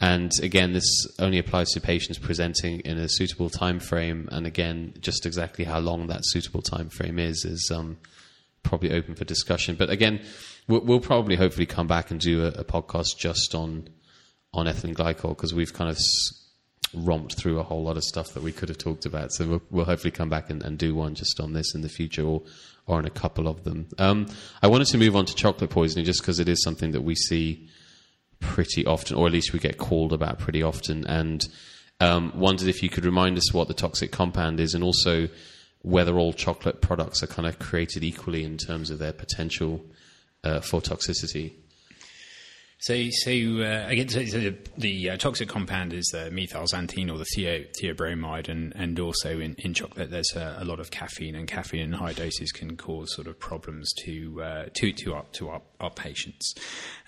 [0.00, 4.28] And again, this only applies to patients presenting in a suitable time frame.
[4.30, 7.98] And again, just exactly how long that suitable time frame is is um,
[8.62, 9.76] probably open for discussion.
[9.76, 10.20] But again,
[10.68, 13.88] we'll, we'll, probably hopefully come back and do a, a podcast just on
[14.54, 15.98] on ethylene glycol because we've kind of
[16.94, 19.32] romped through a whole lot of stuff that we could have talked about.
[19.32, 21.88] So we'll, we'll hopefully come back and, and, do one just on this in the
[21.88, 22.42] future or,
[22.86, 23.88] or on a couple of them.
[23.98, 24.26] Um,
[24.62, 27.14] I wanted to move on to chocolate poisoning just because it is something that we
[27.14, 27.68] see
[28.40, 31.06] pretty often, or at least we get called about pretty often.
[31.06, 31.46] And
[32.00, 35.28] um, wondered if you could remind us what the toxic compound is and also
[35.82, 39.84] whether all chocolate products are kind of created equally in terms of their potential
[40.44, 41.52] uh, for toxicity.
[42.80, 47.18] So, so uh, again, so, so the, the uh, toxic compound is the methylxanthine or
[47.18, 51.34] the theo, theobromide, and, and also in, in chocolate there's a, a, lot of caffeine,
[51.34, 55.24] and caffeine in high doses can cause sort of problems to uh, to to our,
[55.32, 56.54] to our, our patients.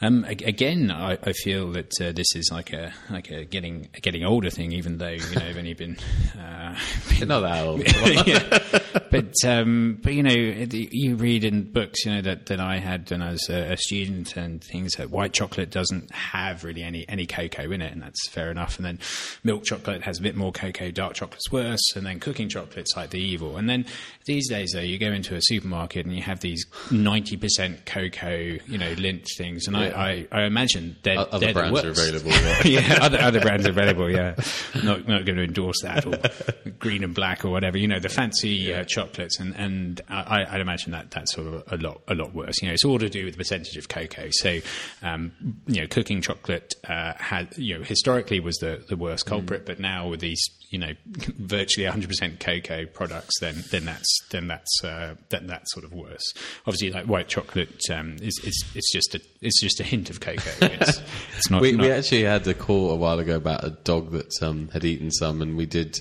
[0.01, 4.01] Um, again, I, I, feel that uh, this is like a like a getting a
[4.01, 5.99] getting older thing, even though you know I've only been,
[6.37, 6.77] uh,
[7.17, 7.83] been not that old.
[8.27, 8.81] yeah.
[9.11, 13.11] But um, but you know you read in books you know that, that I had
[13.11, 16.83] when I was a, a student and things that white chocolate chocolate doesn't have really
[16.83, 18.77] any any cocoa in it, and that's fair enough.
[18.77, 18.99] And then
[19.45, 23.11] milk chocolate has a bit more cocoa, dark chocolate's worse, and then cooking chocolate's like
[23.11, 23.57] the evil.
[23.57, 23.87] And then
[24.27, 28.37] these days, though, you go into a supermarket and you have these ninety percent cocoa,
[28.67, 29.93] you know, Lindt things, and yeah.
[29.95, 32.31] I, I, I, imagine they're, other they're brands the are available.
[32.31, 34.11] Yeah, yeah other other brands are available.
[34.11, 34.35] Yeah,
[34.83, 37.79] not not going to endorse that or green and black or whatever.
[37.79, 38.81] You know, the fancy yeah.
[38.81, 42.35] uh, chocolates, and and I, I'd imagine that that's sort of a lot a lot
[42.35, 42.63] worse.
[42.63, 44.29] You know, it's all to do with the percentage of cocoa.
[44.31, 44.59] So
[45.03, 45.33] um,
[45.67, 49.67] you know, cooking chocolate uh, had, you know, historically was the, the worst culprit, mm.
[49.67, 54.85] but now with these, you know, virtually 100% cocoa products, then then that's then that's
[54.85, 56.33] uh, then that's sort of worse.
[56.67, 60.21] Obviously, like white chocolate um, is it's it's just a it's just a hint of
[60.21, 60.51] cocoa.
[60.81, 61.01] It's,
[61.37, 64.13] it's not, we, not, we actually had a call a while ago about a dog
[64.13, 66.01] that um, had eaten some, and we did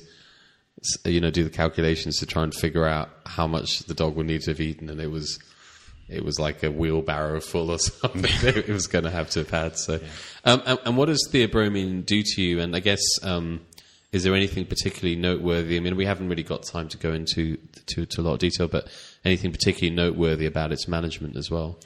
[1.06, 4.28] you know do the calculations to try and figure out how much the dog would
[4.28, 5.40] need to have eaten, and it was
[6.10, 9.50] it was like a wheelbarrow full or something it was going to have to have
[9.50, 9.78] had.
[9.78, 10.08] So, yeah.
[10.46, 12.60] um, and, and, what does theobromine do to you?
[12.60, 13.62] And I guess um,
[14.12, 15.78] is there anything particularly noteworthy?
[15.78, 18.40] I mean, we haven't really got time to go into to, to a lot of
[18.40, 18.88] detail, but
[19.24, 21.80] anything particularly noteworthy about its management as well?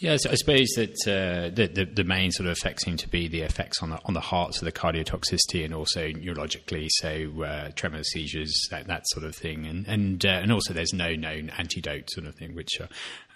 [0.00, 3.26] Yes, I suppose that uh, the, the, the main sort of effects seem to be
[3.26, 7.70] the effects on the on the heart, so the cardiotoxicity, and also neurologically, so uh,
[7.74, 11.50] tremors, seizures, that, that sort of thing, and and uh, and also there's no known
[11.58, 12.80] antidote sort of thing, which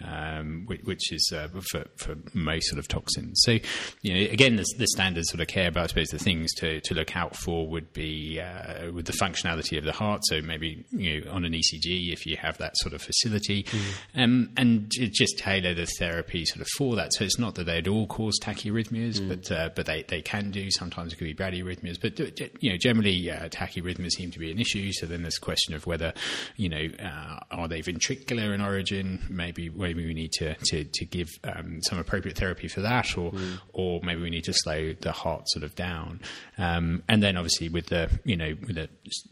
[0.05, 3.41] um, which, which, is uh, for for most sort of toxins.
[3.45, 3.59] So
[4.03, 6.81] you know, again, the, the standards sort of care about, I suppose, the things to,
[6.81, 10.23] to look out for would be uh, with the functionality of the heart.
[10.25, 13.81] So maybe you know on an ECG if you have that sort of facility, mm.
[14.15, 17.13] um, and just tailor the therapy sort of for that.
[17.15, 19.29] So it's not that they'd all cause tachyarrhythmias, mm.
[19.29, 20.71] but uh, but they, they can do.
[20.71, 24.51] Sometimes it could be bradyarrhythmias, but uh, you know generally uh, tachyarrhythmias seem to be
[24.51, 24.93] an issue.
[24.93, 26.13] So then there's a question of whether
[26.57, 29.21] you know uh, are they ventricular in origin?
[29.29, 33.33] Maybe maybe we need to to, to give um, some appropriate therapy for that, or
[33.33, 33.59] mm.
[33.73, 36.21] or maybe we need to slow the heart sort of down.
[36.59, 38.89] Um, and then obviously with the you know with the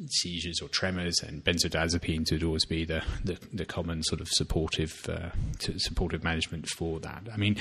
[0.08, 5.06] seizures or tremors and benzodiazepines would always be the the, the common sort of supportive
[5.08, 5.30] uh,
[5.76, 7.32] supportive management for that that.
[7.32, 7.56] I mean,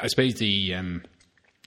[0.00, 1.02] I suppose the um,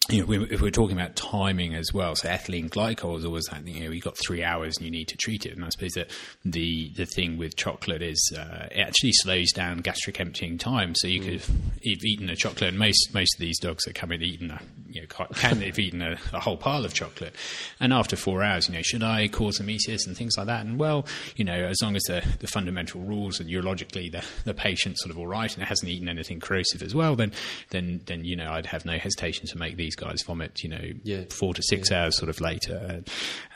[0.10, 3.66] you know, if we're talking about timing as well, so ethylene glycol is always that,
[3.66, 5.56] you know, you've got three hours and you need to treat it.
[5.56, 6.12] And I suppose that
[6.44, 10.94] the, the thing with chocolate is uh, it actually slows down gastric emptying time.
[10.96, 11.24] So you mm.
[11.24, 11.50] could have
[11.84, 15.02] eaten a chocolate, and most, most of these dogs that come in eaten a, you
[15.02, 17.34] know, can have eaten a, a, whole pile of chocolate.
[17.80, 20.66] And after four hours, you know, should I cause emesis and things like that?
[20.66, 21.06] And well,
[21.38, 25.12] you know, as long as the, the fundamental rules and neurologically the, the patient's sort
[25.12, 27.32] of all right and it hasn't eaten anything corrosive as well, then,
[27.70, 30.70] then, then, you know, I'd have no hesitation to make these these guys vomit, you
[30.70, 31.24] know, yeah.
[31.30, 32.04] four to six yeah.
[32.04, 33.04] hours sort of later.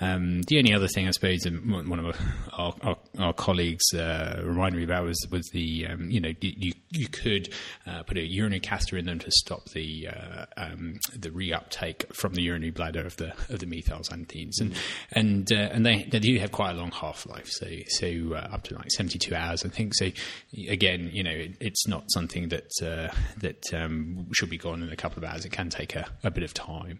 [0.01, 2.17] Um, the only other thing I suppose one of
[2.53, 6.73] our, our, our colleagues uh, reminded me about was was the um, you know you
[6.89, 7.53] you could
[7.85, 12.33] uh, put a urinary catheter in them to stop the uh, um, the reuptake from
[12.33, 14.77] the urinary bladder of the of the methylxanthines and mm.
[15.13, 18.49] and uh, and they they do have quite a long half life, so so uh,
[18.51, 19.93] up to like seventy two hours I think.
[19.95, 20.09] So
[20.69, 24.91] again, you know, it, it's not something that uh, that um, should be gone in
[24.91, 25.45] a couple of hours.
[25.45, 26.99] It can take a, a bit of time.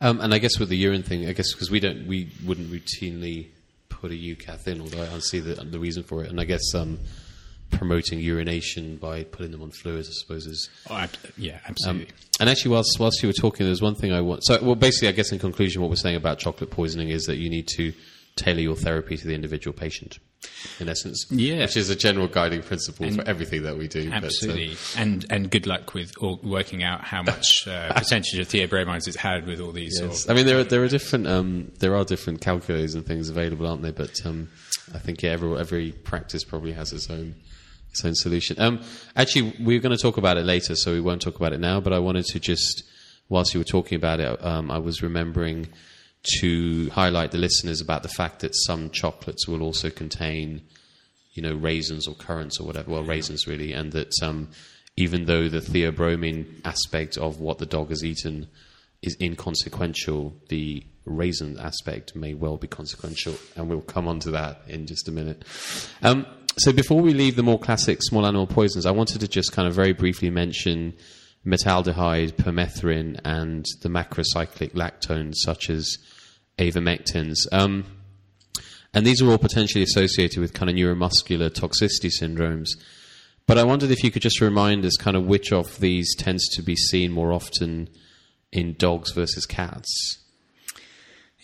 [0.00, 2.70] Um, and I guess with the urine thing, I guess because we don't, we wouldn't
[2.70, 3.48] routinely
[3.88, 6.30] put a UCath in, although I see the, the reason for it.
[6.30, 7.00] And I guess um,
[7.70, 10.70] promoting urination by putting them on fluids, I suppose, is.
[10.88, 12.06] Oh, yeah, absolutely.
[12.06, 14.44] Um, and actually, whilst, whilst you were talking, there's one thing I want.
[14.44, 17.38] So, well, basically, I guess in conclusion, what we're saying about chocolate poisoning is that
[17.38, 17.92] you need to
[18.36, 20.18] tailor your therapy to the individual patient
[20.80, 21.26] in essence.
[21.30, 21.60] Yeah.
[21.60, 24.10] Which is a general guiding principle and for everything that we do.
[24.12, 24.68] Absolutely.
[24.68, 29.06] But, uh, and and good luck with working out how much uh, percentage of theobromines
[29.06, 29.98] it's had with all these.
[30.00, 30.20] Yes.
[30.22, 33.04] Sort of I mean, there are, there are different um, there are different calculators and
[33.04, 33.92] things available, aren't there?
[33.92, 34.48] But um,
[34.94, 37.34] I think yeah, every, every practice probably has its own
[37.90, 38.60] its own solution.
[38.60, 38.80] Um,
[39.16, 41.80] actually, we're going to talk about it later, so we won't talk about it now.
[41.80, 42.84] But I wanted to just,
[43.28, 45.68] whilst you were talking about it, um, I was remembering
[46.40, 50.62] to highlight the listeners about the fact that some chocolates will also contain,
[51.32, 52.90] you know, raisins or currants or whatever.
[52.90, 54.48] Well, raisins really, and that um,
[54.96, 58.48] even though the theobromine aspect of what the dog has eaten
[59.02, 64.62] is inconsequential, the raisin aspect may well be consequential, and we'll come on to that
[64.66, 65.44] in just a minute.
[66.02, 66.26] Um,
[66.58, 69.68] so before we leave the more classic small animal poisons, I wanted to just kind
[69.68, 70.94] of very briefly mention
[71.48, 75.96] metaldehyde, permethrin, and the macrocyclic lactones such as
[76.58, 77.38] avermectins.
[77.50, 77.84] Um,
[78.92, 82.68] and these are all potentially associated with kind of neuromuscular toxicity syndromes.
[83.46, 86.46] But I wondered if you could just remind us kind of which of these tends
[86.56, 87.88] to be seen more often
[88.52, 90.18] in dogs versus cats.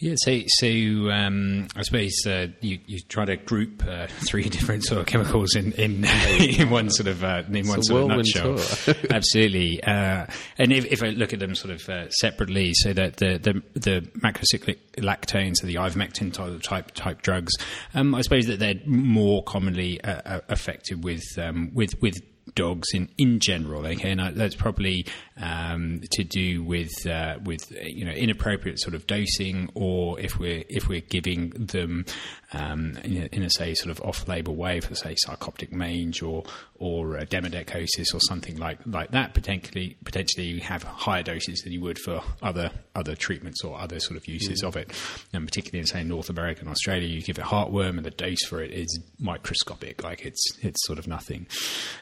[0.05, 4.85] Yeah, so so um, I suppose uh, you, you try to group uh, three different
[4.85, 6.05] sort of chemicals in in,
[6.41, 8.59] in one sort of uh, in one sort of nutshell.
[9.11, 10.27] Absolutely, uh,
[10.59, 13.81] and if, if I look at them sort of uh, separately, so that the the,
[13.81, 17.55] the macrocyclic lactones, so the ivermectin type type drugs,
[17.95, 22.21] um, I suppose that they're more commonly uh, affected with um, with with
[22.55, 23.87] dogs in, in general.
[23.87, 25.07] Okay, and that's probably
[25.41, 30.65] um, to do with uh, with you know inappropriate sort of dosing, or if we're
[30.69, 32.05] if we're giving them
[32.53, 36.45] um, in, a, in, a, say sort of off-label way for say sarcoptic mange or
[36.77, 39.35] or uh, demodicosis or something like like that.
[39.35, 43.99] Potentially potentially you have higher doses than you would for other other treatments or other
[43.99, 44.69] sort of uses mm.
[44.69, 44.93] of it.
[45.33, 48.45] And particularly in say North America and Australia, you give it heartworm and the dose
[48.45, 51.49] for it is microscopic, like it's it's sort of nothing.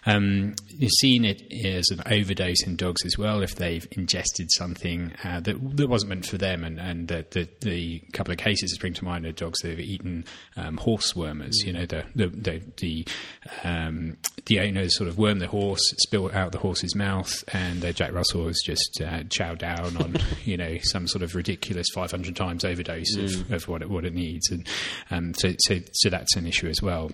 [0.05, 4.51] Um, you've seen it as an overdose in dogs as well well if they've ingested
[4.51, 6.65] something uh, that, that wasn't meant for them.
[6.65, 9.71] And, and the, the, the, couple of cases that spring to mind are dogs that
[9.71, 10.25] have eaten
[10.57, 11.55] um, horse wormers.
[11.65, 13.07] You know, the the the the,
[13.65, 17.93] um, the owners sort of worm the horse, spill out the horse's mouth, and uh,
[17.93, 22.35] Jack Russell has just uh, chowed down on you know some sort of ridiculous 500
[22.35, 23.25] times overdose mm.
[23.25, 24.51] of, of what it what it needs.
[24.51, 24.67] And
[25.11, 27.11] um, so so so that's an issue as well.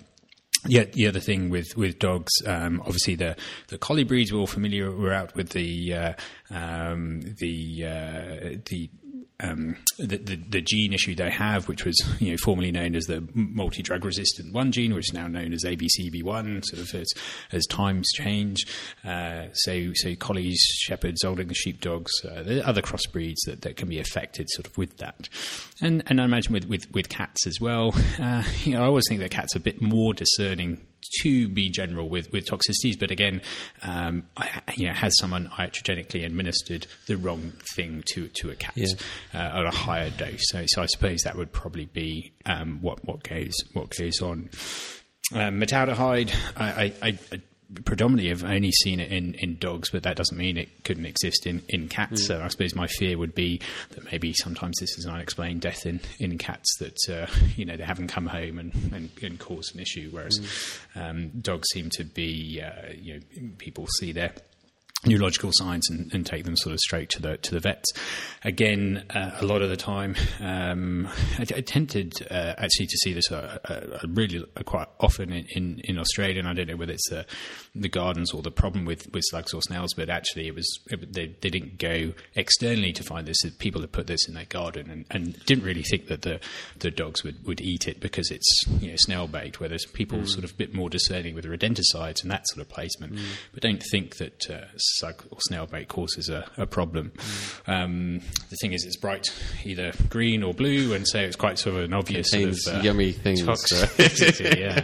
[0.67, 3.37] Yeah, the other thing with with dogs, um, obviously the
[3.69, 4.91] the collie breeds we're all familiar.
[4.91, 6.13] We're out with the uh,
[6.51, 8.91] um, the uh, the
[9.41, 13.05] um, the, the, the, gene issue they have, which was you know formerly known as
[13.05, 17.09] the multi drug resistant one gene, which is now known as ABCB1, sort of as,
[17.53, 18.67] as times change.
[19.05, 23.77] Uh, so so collies, shepherds, old English sheepdogs, uh, there are other crossbreeds that, that
[23.77, 25.29] can be affected sort of with that,
[25.81, 27.95] and and I imagine with with, with cats as well.
[28.19, 30.81] Uh, you know, I always think that cats are a bit more discerning
[31.23, 33.41] to be general with, with toxicities, but again,
[33.83, 38.75] um, I, you know, has someone iatrogenically administered the wrong thing to, to a cat
[38.77, 38.87] yeah.
[39.35, 40.43] uh, at a higher dose?
[40.49, 44.51] So, so I suppose that would probably be um, what what goes what goes on.
[45.35, 47.41] Um, metaldehyde, I, I, I,
[47.85, 51.47] predominantly have only seen it in, in dogs, but that doesn't mean it couldn't exist
[51.47, 52.23] in, in cats.
[52.23, 52.27] Mm.
[52.27, 55.85] So I suppose my fear would be that maybe sometimes this is an unexplained death
[55.85, 57.27] in, in cats that, uh,
[57.57, 61.11] you know, they haven't come home and, and, and caused an issue, whereas mm.
[61.11, 64.33] um, dogs seem to be, uh, you know, people see their
[65.07, 67.87] neurological signs and, and, take them sort of straight to the to the vets.
[68.45, 71.09] Again, uh, a lot of the time, um,
[71.39, 75.47] I, I, tended uh, actually to see this uh, uh really uh, quite often in,
[75.55, 77.09] in, in, Australia, and I don't know whether it's
[77.75, 81.13] the gardens or the problem with, with slugs or snails, but actually it was it,
[81.13, 83.39] they, they didn't go externally to find this.
[83.59, 86.41] People had put this in their garden and, and didn't really think that the
[86.81, 89.61] the dogs would, would eat it because it's you know, snail baked.
[89.61, 90.29] Whereas people mm.
[90.29, 93.25] sort of a bit more discerning with the rodenticides and that sort of placement, mm.
[93.53, 94.51] but don't think that
[95.03, 97.11] or snail bait causes a, a problem.
[97.11, 97.69] Mm.
[97.69, 98.21] Um,
[98.51, 99.27] the thing is, it's bright,
[99.65, 102.81] either green or blue, and so it's quite sort of an obvious Contains sort of
[102.81, 103.43] uh, yummy things.
[104.41, 104.83] yeah.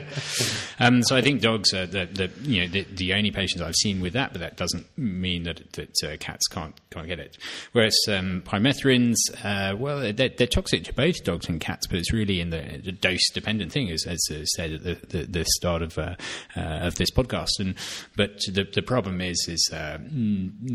[0.80, 3.74] Um, so I think dogs are the, the you know the, the, only patients I've
[3.76, 7.38] seen with that, but that doesn't mean that that uh, cats can't can't get it.
[7.72, 12.12] Whereas um, pymethrins, uh, well, they're, they're, toxic to both dogs and cats, but it's
[12.12, 14.20] really in the, the dose dependent thing, as, as
[14.56, 16.14] said at the, the, the start of uh,
[16.56, 17.60] uh, of this podcast.
[17.60, 17.74] And
[18.16, 19.93] but the the problem is is uh,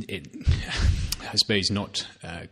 [0.07, 0.27] it,
[1.21, 2.45] I suppose not uh,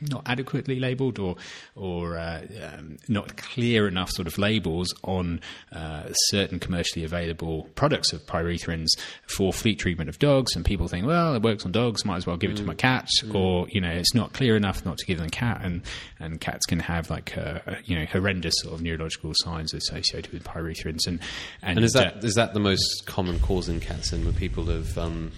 [0.00, 1.36] not adequately labelled or
[1.74, 5.40] or uh, um, not clear enough sort of labels on
[5.72, 8.88] uh, certain commercially available products of pyrethrins
[9.26, 12.26] for fleet treatment of dogs, and people think, well, it works on dogs, might as
[12.26, 13.34] well give it to my cat, mm.
[13.34, 15.82] or you know, it's not clear enough not to give them a cat, and
[16.18, 20.44] and cats can have like uh, you know horrendous sort of neurological signs associated with
[20.44, 21.20] pyrethrins, and
[21.62, 24.34] and, and is that uh, is that the most common cause in cats, and when
[24.34, 25.32] people have um,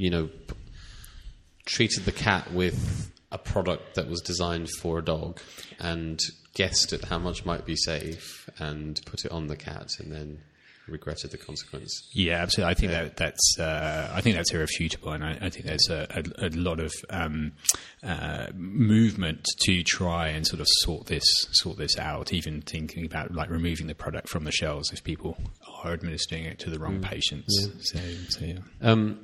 [0.00, 0.30] you know
[1.66, 5.38] treated the cat with a product that was designed for a dog
[5.78, 6.18] and
[6.54, 10.40] guessed at how much might be safe and put it on the cat and then
[10.88, 12.08] regretted the consequence.
[12.12, 12.70] Yeah, absolutely.
[12.70, 13.02] I think yeah.
[13.04, 16.50] that that's uh, I think that's irrefutable, and I, I think there's a, a, a
[16.50, 17.52] lot of um,
[18.02, 22.32] uh, movement to try and sort of sort this sort this out.
[22.32, 25.36] Even thinking about like removing the product from the shelves if people
[25.84, 27.02] are administering it to the wrong mm.
[27.02, 27.54] patients.
[27.60, 27.68] Yeah.
[27.80, 27.98] So,
[28.30, 28.58] so yeah.
[28.80, 29.20] Um,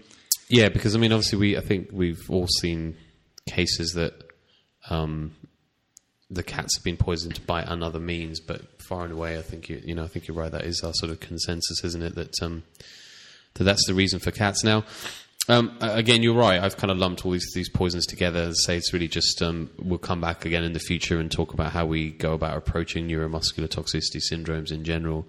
[0.49, 2.97] yeah, because I mean, obviously, we I think we've all seen
[3.47, 4.14] cases that
[4.90, 5.34] um,
[6.30, 9.80] the cats have been poisoned by another means, but far and away, I think you
[9.84, 10.53] you know I think you're right.
[10.53, 12.14] That is our sort of consensus, isn't it?
[12.14, 12.62] That um,
[13.55, 14.84] that that's the reason for cats now.
[15.49, 16.61] Um, again, you're right.
[16.61, 18.42] I've kind of lumped all these these poisons together.
[18.42, 21.55] and say it's really just um, we'll come back again in the future and talk
[21.55, 25.28] about how we go about approaching neuromuscular toxicity syndromes in general.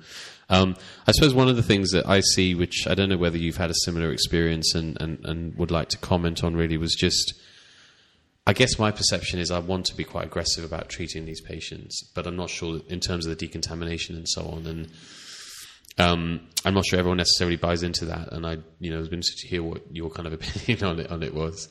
[0.50, 0.76] Um,
[1.08, 3.58] I suppose one of the things that I see, which I don't know whether you've
[3.58, 7.34] had a similar experience and, and, and would like to comment on, really was just
[8.48, 12.02] I guess my perception is I want to be quite aggressive about treating these patients,
[12.16, 14.66] but I'm not sure in terms of the decontamination and so on.
[14.66, 14.88] And
[15.98, 18.32] um, I'm not sure everyone necessarily buys into that.
[18.32, 21.12] And I, you know, was interested to hear what your kind of opinion on it
[21.12, 21.70] on it was.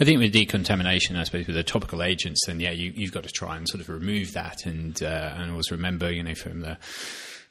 [0.00, 3.24] I think with decontamination, I suppose with the topical agents, then yeah, you, have got
[3.24, 6.60] to try and sort of remove that, and uh, and always remember, you know, from
[6.60, 6.78] the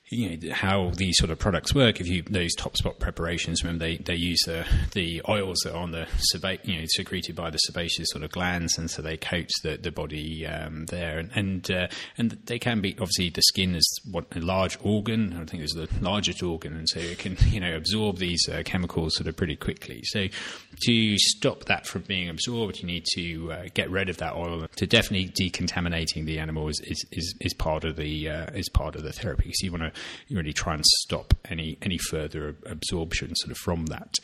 [0.09, 1.99] you know, how these sort of products work.
[1.99, 5.81] If you those top spot preparations, remember they, they use the the oils that are
[5.81, 9.17] on the sebaceous, you know secreted by the sebaceous sort of glands, and so they
[9.17, 11.87] coat the the body um, there, and and, uh,
[12.17, 15.37] and they can be obviously the skin is what a large organ.
[15.39, 18.63] I think it's the largest organ, and so it can you know absorb these uh,
[18.63, 20.01] chemicals sort of pretty quickly.
[20.05, 20.27] So
[20.83, 24.67] to stop that from being absorbed, you need to uh, get rid of that oil.
[24.77, 28.95] To definitely decontaminating the animal is is, is, is part of the uh, is part
[28.95, 29.51] of the therapy.
[29.53, 29.96] So you want to
[30.27, 34.15] you really try and stop any any further absorption sort of from that.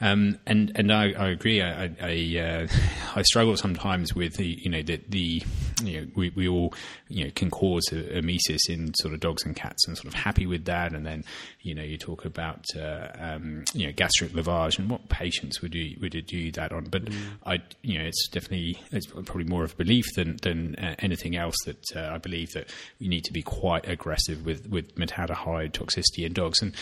[0.00, 1.62] Um, and and I, I agree.
[1.62, 2.66] I I, uh,
[3.16, 5.42] I, struggle sometimes with the you know the, the
[5.82, 6.74] you know we, we all
[7.08, 10.46] you know can cause emesis in sort of dogs and cats and sort of happy
[10.46, 10.92] with that.
[10.92, 11.24] And then
[11.60, 15.74] you know you talk about uh, um, you know gastric lavage and what patients would
[15.74, 16.84] you would you do that on?
[16.84, 17.16] But mm.
[17.46, 21.36] I you know it's definitely it's probably more of a belief than than uh, anything
[21.36, 22.70] else that uh, I believe that
[23.00, 26.74] we need to be quite aggressive with with metabolism hide toxicity in dogs, and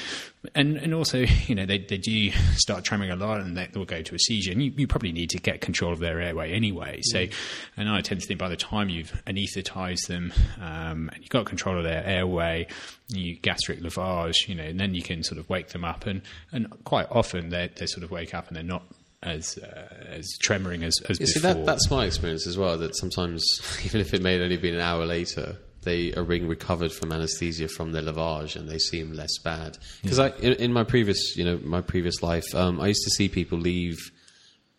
[0.55, 3.85] and and also you know they, they do start trembling a lot, and they will
[3.85, 6.53] go to a seizure, and you, you, probably need to get control of their airway
[6.53, 7.01] anyway.
[7.03, 7.35] So, mm.
[7.77, 11.47] and I tend to think by the time you've anaesthetized them um, and you've got
[11.47, 12.67] control of their airway,
[13.09, 16.23] you gastric lavage, you know, and then you can sort of wake them up, and
[16.53, 18.85] and quite often they they sort of wake up and they're not
[19.23, 21.27] as uh, as tremoring as, as you before.
[21.27, 22.79] See, that, that's my experience as well.
[22.79, 23.45] That sometimes,
[23.85, 27.13] even if it may have only been an hour later, they are being recovered from
[27.13, 29.79] anesthesia from their lavage and they seem less bad.
[30.03, 30.33] Because yeah.
[30.41, 33.59] in, in, my previous, you know, my previous life, um, I used to see people
[33.59, 33.99] leave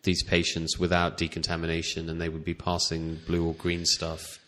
[0.02, 4.38] these patients without decontamination, and they would be passing blue or green stuff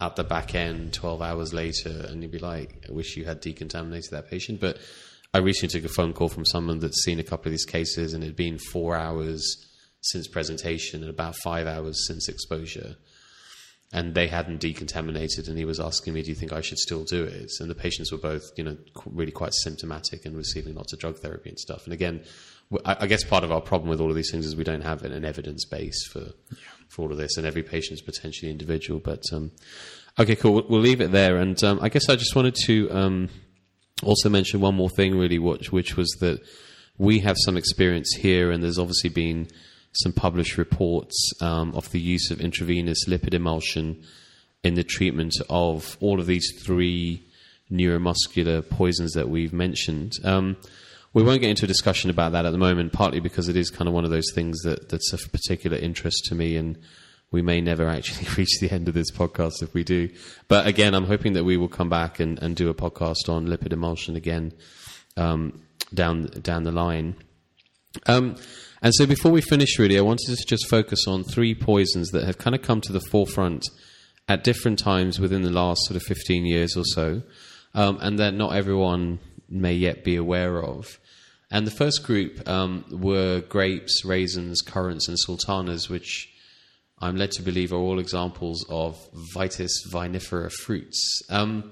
[0.00, 3.40] at the back end 12 hours later, and you'd be like, I wish you had
[3.40, 4.60] decontaminated that patient.
[4.60, 4.78] But
[5.32, 8.12] I recently took a phone call from someone that's seen a couple of these cases,
[8.12, 9.64] and it had been four hours
[10.00, 12.96] since presentation and about five hours since exposure
[13.92, 17.04] and they hadn't decontaminated and he was asking me do you think i should still
[17.04, 18.76] do it and the patients were both you know
[19.06, 22.22] really quite symptomatic and receiving lots of drug therapy and stuff and again
[22.84, 24.82] I, I guess part of our problem with all of these things is we don't
[24.82, 26.32] have an, evidence base for
[26.88, 29.00] for all of this, and every patient is potentially individual.
[29.00, 29.52] But um,
[30.18, 30.52] okay, cool.
[30.54, 33.28] We'll, we'll leave it there, and um, I guess I just wanted to um,
[34.02, 36.40] also mention one more thing, really, which, which was that
[36.98, 39.48] we have some experience here, and there's obviously been
[40.02, 44.02] some published reports um, of the use of intravenous lipid emulsion
[44.62, 47.22] in the treatment of all of these three
[47.70, 50.12] neuromuscular poisons that we've mentioned.
[50.24, 50.56] Um,
[51.12, 53.70] we won't get into a discussion about that at the moment, partly because it is
[53.70, 56.78] kind of one of those things that, that's of particular interest to me, and
[57.30, 60.10] we may never actually reach the end of this podcast if we do.
[60.48, 63.46] But again, I'm hoping that we will come back and, and do a podcast on
[63.46, 64.52] lipid emulsion again
[65.16, 67.16] um, down down the line.
[68.06, 68.36] Um,
[68.82, 72.24] and so, before we finish, really, I wanted to just focus on three poisons that
[72.24, 73.64] have kind of come to the forefront
[74.28, 77.22] at different times within the last sort of 15 years or so,
[77.74, 79.18] um, and that not everyone
[79.48, 80.98] may yet be aware of.
[81.50, 86.28] And the first group um, were grapes, raisins, currants, and sultanas, which
[87.00, 88.98] I'm led to believe are all examples of
[89.34, 91.22] Vitis vinifera fruits.
[91.30, 91.70] Um,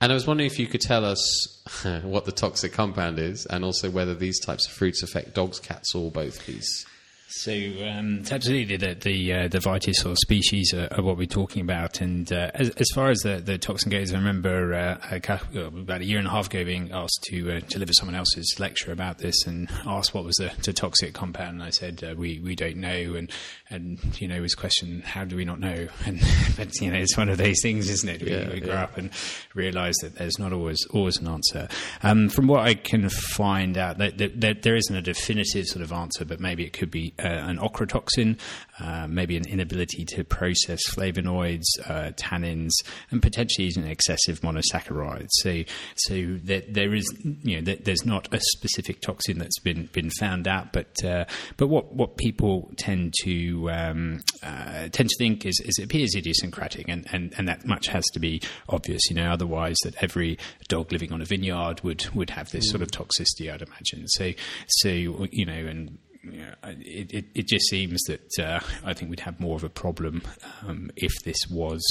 [0.00, 1.62] and I was wondering if you could tell us
[2.02, 5.94] what the toxic compound is, and also whether these types of fruits affect dogs, cats,
[5.94, 6.86] or both, please.
[7.28, 11.60] So, um, absolutely, the the, uh, the vitis or species are, are, what we're talking
[11.60, 12.00] about.
[12.00, 15.18] And uh, as, as, far as the, the toxin goes, I remember uh,
[15.56, 18.92] about a year and a half ago being asked to uh, deliver someone else's lecture
[18.92, 21.54] about this and asked what was the, the toxic compound.
[21.56, 23.14] And I said, uh, we, we don't know.
[23.14, 23.28] And,
[23.70, 25.88] and, you know, his question, how do we not know?
[26.06, 26.20] And,
[26.56, 28.22] but, you know, it's one of those things, isn't it?
[28.22, 28.84] We, yeah, we grow yeah.
[28.84, 29.10] up and
[29.54, 31.66] realize that there's not always always an answer.
[32.04, 35.82] Um, from what I can find out, that, that, that there isn't a definitive sort
[35.82, 38.38] of answer, but maybe it could be uh, an ochratoxin,
[38.80, 42.72] uh, maybe an inability to process flavonoids, uh, tannins,
[43.10, 45.28] and potentially even excessive monosaccharides.
[45.30, 45.62] So,
[45.96, 47.06] so there, there is,
[47.42, 51.24] you know, there, there's not a specific toxin that's been been found out, but uh,
[51.56, 56.14] but what what people tend to um, uh, tend to think is, is it appears
[56.14, 59.08] idiosyncratic, and, and, and that much has to be obvious.
[59.08, 60.38] You know, otherwise that every
[60.68, 62.70] dog living on a vineyard would would have this mm.
[62.70, 64.06] sort of toxicity, I'd imagine.
[64.08, 64.32] So,
[64.66, 65.98] so you know, and
[66.32, 70.22] it, it, it, just seems that uh, I think we'd have more of a problem
[70.66, 71.82] um, if this was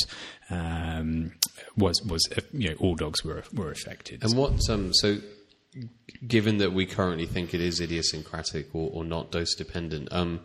[0.50, 1.34] um,
[1.78, 4.24] was was uh, you know all dogs were were affected.
[4.24, 5.18] And what um, so
[6.26, 10.42] given that we currently think it is idiosyncratic or, or not dose dependent, um,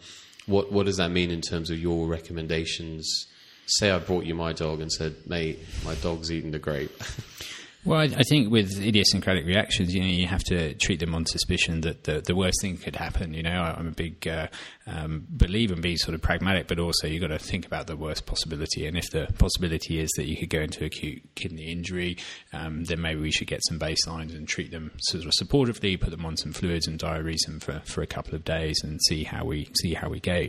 [0.46, 3.26] what what does that mean in terms of your recommendations?
[3.66, 7.02] Say I brought you my dog and said, "Mate, my dog's eating the grape."
[7.82, 11.24] Well, I, I, think with idiosyncratic reactions, you know, you have to treat them on
[11.24, 13.32] suspicion that the, the worst thing could happen.
[13.32, 14.48] You know, I'm a big uh,
[14.86, 17.96] um, believer in being sort of pragmatic, but also you've got to think about the
[17.96, 18.86] worst possibility.
[18.86, 22.18] And if the possibility is that you could go into acute kidney injury,
[22.52, 26.10] um, then maybe we should get some baselines and treat them sort of supportively, put
[26.10, 29.24] them on some fluids and diurese them for, for a couple of days and see
[29.24, 30.48] how we see how we go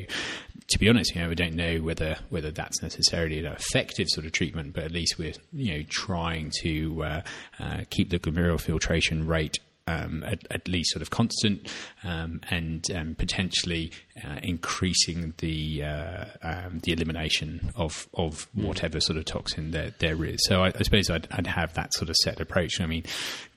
[0.67, 4.25] to be honest, you know, we don't know whether whether that's necessarily an effective sort
[4.25, 7.21] of treatment, but at least we're you know trying to uh,
[7.59, 9.59] uh, keep the glomerular filtration rate
[9.91, 11.67] um, at, at, least sort of constant
[12.03, 13.91] um, and um, potentially
[14.23, 18.65] uh, increasing the uh, um, the elimination of of hmm.
[18.65, 20.39] whatever sort of toxin there there is.
[20.45, 22.79] So I, I suppose I'd, I'd, have that sort of set approach.
[22.79, 23.03] I mean,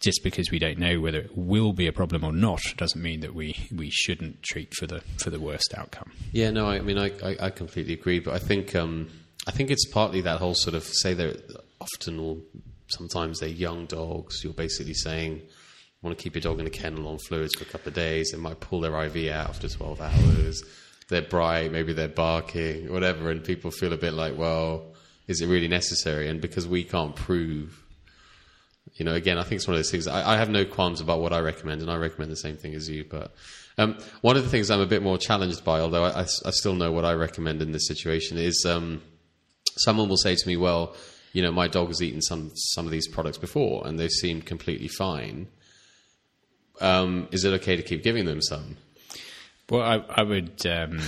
[0.01, 3.21] just because we don't know whether it will be a problem or not doesn't mean
[3.21, 6.11] that we, we shouldn't treat for the for the worst outcome.
[6.33, 9.11] Yeah, no, I mean I, I, I completely agree, but I think um,
[9.47, 11.37] I think it's partly that whole sort of say they're
[11.81, 12.39] often or
[12.89, 14.43] sometimes they're young dogs.
[14.43, 15.43] You're basically saying
[16.05, 18.31] want to keep your dog in a kennel on fluids for a couple of days.
[18.31, 20.63] They might pull their IV out after 12 hours.
[21.09, 24.95] They're bright, maybe they're barking, whatever, and people feel a bit like, well,
[25.27, 26.29] is it really necessary?
[26.29, 27.83] And because we can't prove,
[28.95, 30.07] you know, again, I think it's one of those things.
[30.07, 32.75] I, I have no qualms about what I recommend, and I recommend the same thing
[32.75, 33.05] as you.
[33.05, 33.35] But
[33.77, 36.51] um, one of the things I'm a bit more challenged by, although I, I, I
[36.51, 39.03] still know what I recommend in this situation, is um,
[39.77, 40.95] someone will say to me, well,
[41.33, 44.47] you know, my dog has eaten some some of these products before, and they seemed
[44.47, 45.49] completely fine
[46.81, 48.77] um, is it okay to keep giving them some?
[49.71, 50.65] Well, I, I would.
[50.67, 51.01] Um,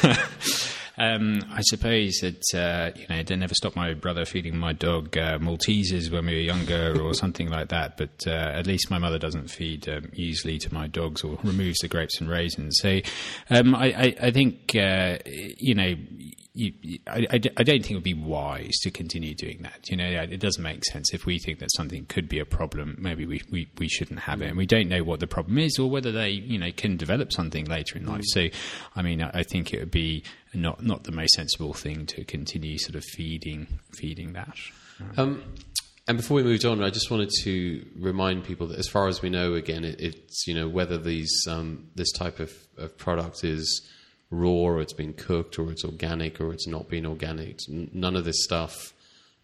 [1.02, 5.16] um, I suppose that uh, you know it never stopped my brother feeding my dog
[5.16, 7.96] uh, Maltesers when we were younger, or something like that.
[7.96, 11.78] But uh, at least my mother doesn't feed um, easily to my dogs or removes
[11.78, 12.78] the grapes and raisins.
[12.80, 13.00] So
[13.50, 15.94] um, I, I, I, think uh, you know
[16.54, 19.88] you, I, I, don't think it would be wise to continue doing that.
[19.88, 22.96] You know, it doesn't make sense if we think that something could be a problem.
[22.98, 25.78] Maybe we, we, we shouldn't have it, and we don't know what the problem is
[25.78, 28.20] or whether they you know can develop something later in life.
[28.20, 28.52] Mm.
[28.52, 28.58] So,
[28.94, 30.24] I mean, I think it would be
[30.54, 34.56] not not the most sensible thing to continue sort of feeding feeding that.
[35.16, 35.42] Um,
[36.08, 39.22] and before we moved on, I just wanted to remind people that, as far as
[39.22, 43.44] we know, again, it, it's you know whether these um, this type of, of product
[43.44, 43.88] is
[44.30, 47.58] raw or it's been cooked or it's organic or it's not been organic.
[47.68, 48.92] None of this stuff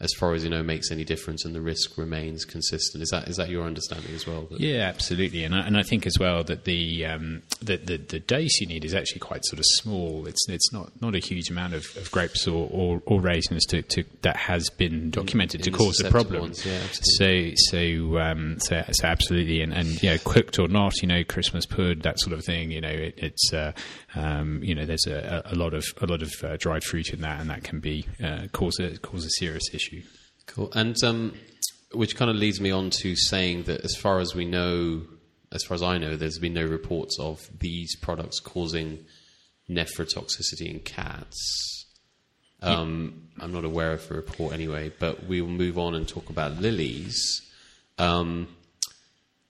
[0.01, 3.03] as far as you know, makes any difference, and the risk remains consistent.
[3.03, 4.43] Is that is that your understanding as well?
[4.43, 7.97] That yeah, absolutely, and I, and I think as well that the, um, the, the
[7.97, 10.27] the dose you need is actually quite sort of small.
[10.29, 13.83] It's it's not, not a huge amount of, of grapes or, or, or raisins to,
[13.83, 16.43] to, that has been documented in, to cause a problem.
[16.43, 21.03] Ones, yeah, so so um, so so absolutely, and and you know, cooked or not,
[21.03, 22.71] you know, Christmas pud, that sort of thing.
[22.71, 23.73] You know, it, it's uh,
[24.15, 27.21] um, you know, there's a, a, lot of a lot of uh, dried fruit in
[27.23, 29.88] that, and that can be uh, cause a cause a serious issue.
[30.47, 31.35] Cool, and um,
[31.93, 35.03] which kind of leads me on to saying that, as far as we know,
[35.53, 39.05] as far as I know, there's been no reports of these products causing
[39.69, 41.87] nephrotoxicity in cats.
[42.61, 46.29] Um, I'm not aware of a report anyway, but we will move on and talk
[46.29, 47.43] about lilies.
[47.99, 48.49] Um,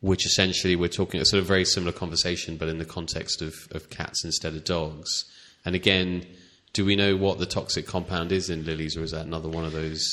[0.01, 3.55] which essentially we're talking a sort of very similar conversation, but in the context of,
[3.73, 5.25] of cats instead of dogs.
[5.65, 6.25] And again,
[6.73, 9.65] do we know what the toxic compound is in lilies, or is that another one
[9.65, 10.07] of those,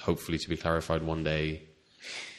[0.00, 1.68] hopefully to be clarified one day,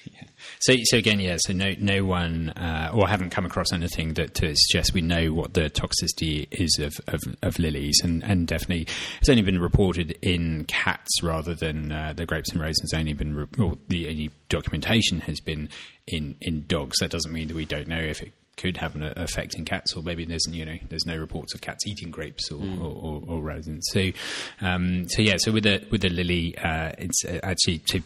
[0.05, 0.23] yeah.
[0.61, 1.37] So, so again, yeah.
[1.39, 5.31] So no, no one, uh, or haven't come across anything that to suggest we know
[5.31, 8.87] what the toxicity is of, of, of, lilies, and, and definitely
[9.19, 12.93] it's only been reported in cats rather than uh, the grapes and raisins.
[12.93, 15.69] Only been, re- or the only documentation has been
[16.07, 16.97] in in dogs.
[16.99, 19.95] That doesn't mean that we don't know if it could have an effect in cats,
[19.95, 22.81] or maybe there's you know there's no reports of cats eating grapes or, mm.
[22.81, 23.87] or, or, or raisins.
[23.91, 24.11] So,
[24.61, 25.37] um, so yeah.
[25.37, 28.01] So with the with the lily, uh, it's uh, actually to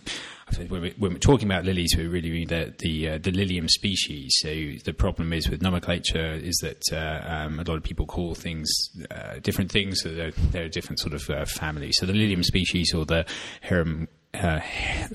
[0.68, 4.36] when, we, are talking about lilies, we're really mean the the, uh, the lilium species.
[4.39, 4.49] So
[4.84, 8.70] the problem is with nomenclature is that uh, um, a lot of people call things
[9.10, 10.01] uh, different things.
[10.01, 11.95] So they're, they're different sort of uh, families.
[11.97, 13.26] So the lilium species or the
[13.64, 14.61] Herum uh,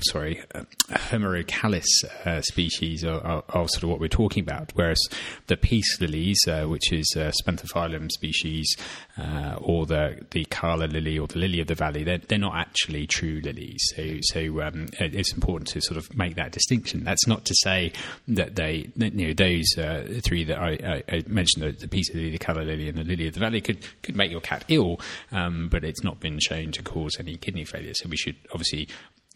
[0.02, 5.00] sorry, uh, Hemerocallis uh, species are, are, are, sort of what we're talking about, whereas
[5.48, 8.76] the peace lilies, uh, which is a Spathiphyllum species,
[9.18, 12.54] uh, or the the calla lily or the lily of the valley, they're, they're not
[12.56, 13.82] actually true lilies.
[13.96, 17.04] So, so um, it's important to sort of make that distinction.
[17.04, 17.92] That's not to say
[18.28, 22.30] that they, you know, those uh, three that I, I, mentioned, the, the peace lily,
[22.30, 25.00] the calla lily, and the lily of the valley, could could make your cat ill,
[25.32, 27.94] um, but it's not been shown to cause any kidney failure.
[27.94, 28.88] So we should obviously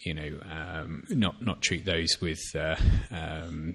[0.05, 2.77] you know, um, not not treat those with uh,
[3.11, 3.75] um,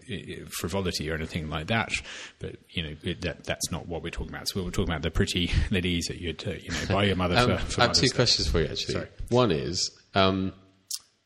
[0.49, 1.91] frivolity or anything like that.
[2.39, 4.47] But you know, that that's not what we're talking about.
[4.49, 7.37] So we're talking about the pretty ladies that you'd uh, you know buy your mother
[7.37, 8.93] um, for, for I have two questions for you actually.
[8.93, 9.07] Sorry.
[9.29, 9.91] One is.
[10.15, 10.53] Um,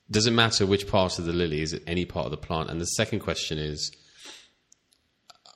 [0.10, 1.62] does it matter which part of the lily?
[1.62, 2.70] Is it any part of the plant?
[2.70, 3.96] And the second question is,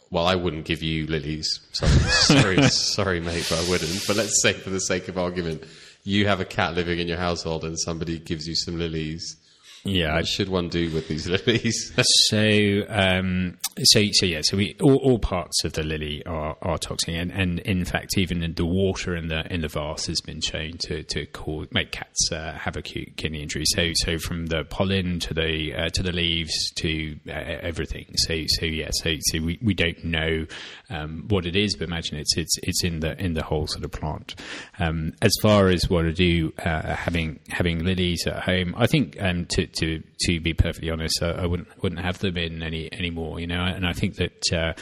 [0.10, 1.60] well, I wouldn't give you lilies.
[1.74, 4.08] Sorry, sorry, sorry, mate, but I wouldn't.
[4.08, 5.66] But let's say, for the sake of argument,
[6.06, 9.38] you have a cat living in your household and somebody gives you some lilies.
[9.86, 11.94] Yeah, what should one do with these lilies?
[12.28, 14.42] so, um, so, so yeah.
[14.44, 18.18] So we all, all, parts of the lily are, are toxic, and, and in fact,
[18.18, 21.68] even in the water in the in the vase has been shown to to cause
[21.72, 23.64] make cats uh, have acute kidney injury.
[23.68, 28.08] So, so from the pollen to the uh, to the leaves to uh, everything.
[28.16, 28.90] So, so yeah.
[28.92, 30.48] So, so we, we don't know
[30.90, 33.86] um, what it is, but imagine it's it's it's in the in the whole sort
[33.86, 34.34] of plant.
[34.80, 39.22] Um, as far as what to do, uh, having having lilies at home, I think
[39.22, 42.92] um, to to to be perfectly honest, I, I wouldn't wouldn't have them in any
[42.94, 43.40] anymore.
[43.40, 44.74] You know, and I think that uh,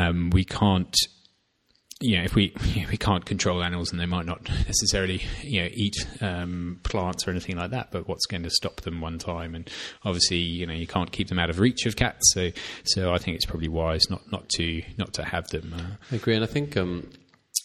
[0.00, 0.94] um, we can't
[2.00, 2.54] you know, if we
[2.90, 7.30] we can't control animals and they might not necessarily you know eat um, plants or
[7.30, 9.54] anything like that, but what's going to stop them one time?
[9.54, 9.70] And
[10.04, 12.32] obviously, you know, you can't keep them out of reach of cats.
[12.32, 12.50] So,
[12.84, 15.74] so I think it's probably wise not, not to not to have them.
[15.76, 17.10] Uh, I agree, and I think um,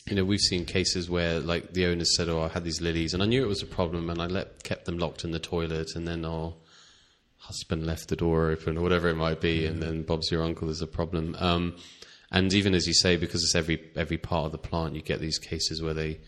[0.08, 3.14] you know, we've seen cases where like the owners said, "Oh, I had these lilies,
[3.14, 5.40] and I knew it was a problem, and I let, kept them locked in the
[5.40, 6.54] toilet, and then our
[7.48, 10.70] husband left the door open, or whatever it might be, and then Bob's your uncle
[10.70, 11.76] is a problem." Um,
[12.32, 15.20] and even as you say, because it's every every part of the plant, you get
[15.20, 16.20] these cases where they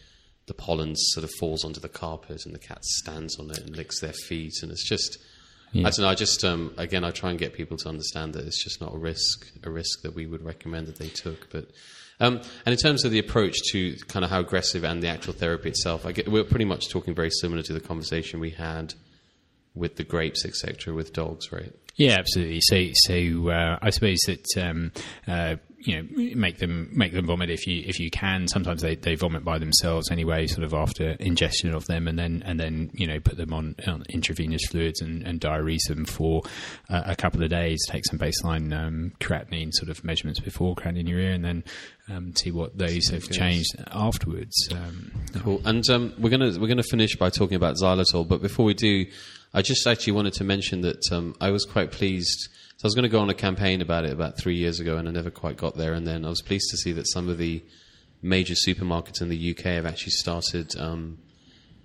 [0.47, 3.75] the pollen sort of falls onto the carpet, and the cat stands on it and
[3.75, 5.17] licks their feet, and it's just.
[5.73, 5.85] Yeah.
[5.85, 6.07] I don't know.
[6.07, 8.93] I just um, again, I try and get people to understand that it's just not
[8.93, 11.49] a risk, a risk that we would recommend that they took.
[11.51, 11.71] But
[12.19, 15.33] um, and in terms of the approach to kind of how aggressive and the actual
[15.33, 18.93] therapy itself, get, we're pretty much talking very similar to the conversation we had
[19.77, 21.73] with the grapes, etc., with dogs, right?
[21.97, 22.61] Yeah, absolutely.
[22.61, 24.91] So, so uh, I suppose that um,
[25.27, 28.47] uh, you know make them make them vomit if you if you can.
[28.47, 32.43] Sometimes they, they vomit by themselves anyway, sort of after ingestion of them, and then
[32.45, 36.43] and then you know put them on, on intravenous fluids and, and diurese them for
[36.89, 37.79] uh, a couple of days.
[37.87, 41.63] Take some baseline um, creatinine sort of measurements before craninuria, and then
[42.09, 44.69] um, see what those have changed afterwards.
[44.71, 45.61] Um, cool.
[45.65, 49.05] And um, we're gonna we're gonna finish by talking about xylitol, but before we do,
[49.53, 52.49] I just actually wanted to mention that um, I was quite pleased.
[52.77, 54.97] So I was going to go on a campaign about it about three years ago,
[54.97, 55.93] and I never quite got there.
[55.93, 57.63] And then I was pleased to see that some of the
[58.21, 61.17] major supermarkets in the UK have actually started um,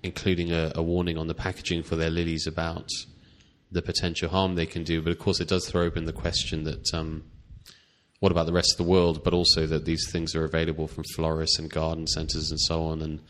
[0.03, 2.89] including a, a, warning on the packaging for their lilies about
[3.71, 5.01] the potential harm they can do.
[5.01, 7.25] But of course, it does throw open the question that um,
[8.21, 9.23] what about the rest of the world?
[9.25, 13.01] But also that these things are available from florists and garden centres and so on,
[13.03, 13.21] and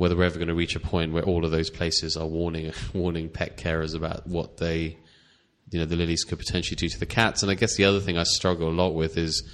[0.00, 2.72] whether we're ever going to reach a point where all of those places are warning
[2.94, 4.96] warning pet carers about what they,
[5.68, 7.42] you know, the lilies could potentially do to the cats.
[7.42, 9.46] And I guess the other thing I struggle a lot with is,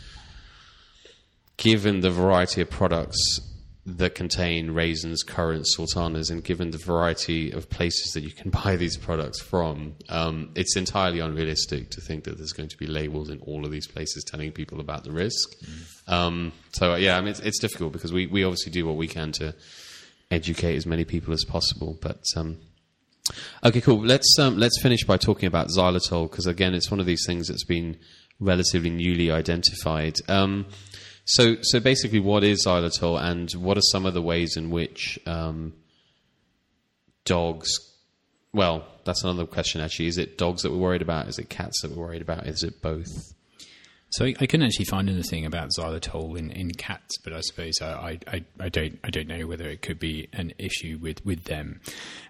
[1.57, 3.41] given the variety of products
[3.87, 8.77] that contain raisins, currants, sultanas, and given the variety of places that you can buy
[8.77, 13.31] these products from, um, it's entirely unrealistic to think that there's going to be labels
[13.31, 15.59] in all of these places telling people about the risk.
[15.59, 16.13] Mm.
[16.13, 19.09] Um, so, yeah, I mean, it's, it's, difficult because we, we obviously do what we
[19.09, 19.53] can to
[20.31, 21.99] educate as many people as possible.
[22.01, 22.59] But um,
[23.65, 24.05] okay, cool.
[24.05, 27.49] Let's um, let's finish by talking about xylitol because again, it's one of these things
[27.49, 27.97] that's been
[28.41, 30.17] relatively newly identified.
[30.29, 30.67] Um,
[31.25, 35.19] so, so basically, what is xylitol, and what are some of the ways in which
[35.27, 35.75] um,
[37.25, 37.69] dogs?
[38.53, 39.81] Well, that's another question.
[39.81, 41.29] Actually, is it dogs that we're worried about?
[41.29, 42.47] Is it cats that we're worried about?
[42.47, 43.35] Is it both?
[44.11, 48.19] So I, couldn't actually find anything about xylitol in, in cats, but I suppose I,
[48.27, 51.81] I, I, don't I don't know whether it could be an issue with with them.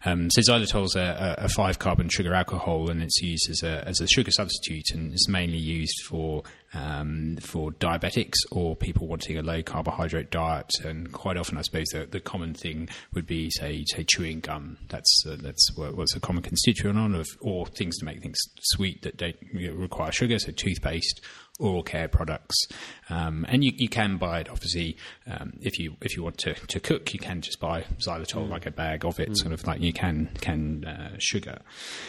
[0.04, 3.86] Um, so xylitol is a, a, five carbon sugar alcohol, and it's used as a
[3.86, 9.36] as a sugar substitute, and it's mainly used for um, for diabetics or people wanting
[9.36, 10.70] a low carbohydrate diet.
[10.82, 14.78] And quite often, I suppose the, the common thing would be say say chewing gum.
[14.88, 19.02] That's uh, that's what's a common constituent on of or things to make things sweet
[19.02, 21.20] that don't you know, require sugar, so toothpaste
[21.58, 22.56] oral care products.
[23.08, 24.96] Um, and you, you, can buy it, obviously,
[25.26, 28.50] um, if you if you want to, to cook, you can just buy xylitol, mm.
[28.50, 29.36] like a bag of it, mm.
[29.36, 31.58] sort of like you can can uh, sugar.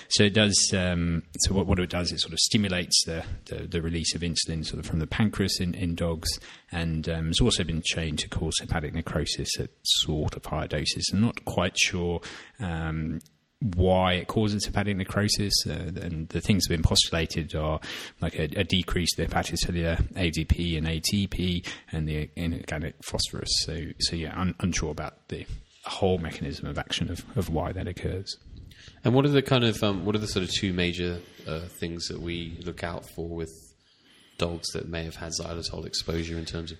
[0.09, 0.57] So it does.
[0.75, 4.21] Um, so what, what it does, it sort of stimulates the, the, the, release of
[4.21, 6.39] insulin sort of from the pancreas in, in dogs,
[6.71, 11.09] and um, it's also been shown to cause hepatic necrosis at sort of higher doses.
[11.13, 12.21] I'm not quite sure
[12.59, 13.19] um,
[13.59, 17.79] why it causes hepatic necrosis, uh, and the things that have been postulated are
[18.21, 23.49] like a, a decrease in the hepatocellular ADP and ATP and the inorganic phosphorus.
[23.65, 25.45] So, so yeah, un- unsure about the
[25.85, 28.37] whole mechanism of action of, of why that occurs.
[29.03, 31.61] And what are the kind of um, what are the sort of two major uh,
[31.61, 33.51] things that we look out for with
[34.37, 36.77] dogs that may have had xylitol exposure in terms of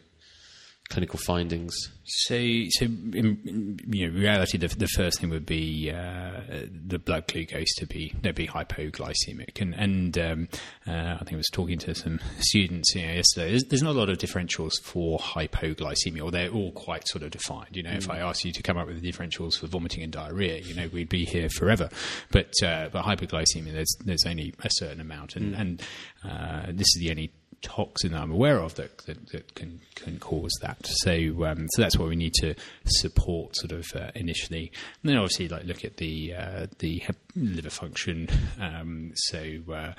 [0.90, 1.76] clinical findings?
[2.10, 2.36] So,
[2.70, 7.74] so in, you know, reality, the, the first thing would be uh, the blood glucose
[7.76, 10.48] to be they'd be hypoglycemic, and and um,
[10.88, 13.50] uh, I think I was talking to some students you know, yesterday.
[13.50, 17.32] There's, there's, not a lot of differentials for hypoglycemia, or they're all quite sort of
[17.32, 17.76] defined.
[17.76, 17.98] You know, mm.
[17.98, 20.76] if I asked you to come up with the differentials for vomiting and diarrhea, you
[20.76, 21.90] know, we'd be here forever.
[22.32, 25.60] But uh, but hypoglycemia, there's there's only a certain amount, and mm.
[25.60, 25.82] and
[26.24, 27.32] uh, this is the only
[27.62, 30.86] toxin that I'm aware of that, that, that can can cause that.
[30.86, 32.56] So um, so that's what we need to
[32.86, 37.04] support sort of uh, initially, and then obviously like look at the uh, the
[37.36, 38.30] liver function.
[38.60, 39.40] Um, so
[39.72, 39.94] uh,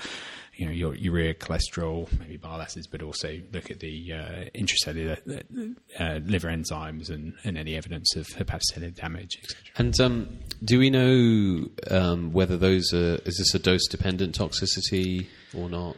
[0.57, 5.77] you know your urea, cholesterol, maybe bile acids, but also look at the uh, intracellular
[5.99, 9.63] uh, liver enzymes and, and any evidence of hepatocellular damage, etc.
[9.77, 15.27] And um, do we know um, whether those are is this a dose dependent toxicity
[15.55, 15.97] or not?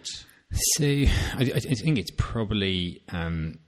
[0.53, 3.59] So I, I, think it's probably um,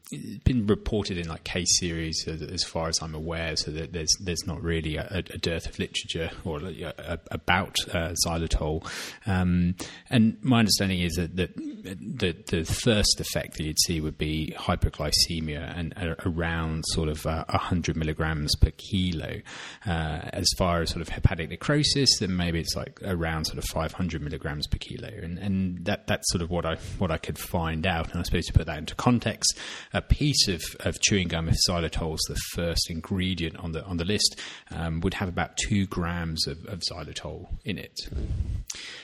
[0.45, 4.47] been reported in like case series as, far as I'm aware, so that there's there's
[4.47, 8.89] not really a, a dearth of literature or a, about uh, xylitol.
[9.27, 9.75] Um,
[10.11, 14.55] and my understanding is that, that the the first effect that you'd see would be
[14.57, 19.41] hyperglycemia and uh, around sort of uh, 100 milligrams per kilo.
[19.87, 23.65] Uh, as far as sort of hepatic necrosis, then maybe it's like around sort of
[23.65, 27.39] 500 milligrams per kilo, and and that that's sort of what I what I could
[27.39, 28.11] find out.
[28.11, 29.59] And I suppose to put that into context
[30.03, 33.97] a piece of, of chewing gum, if xylitol is the first ingredient on the on
[33.97, 34.39] the list,
[34.71, 37.99] um, would have about two grams of, of xylitol in it.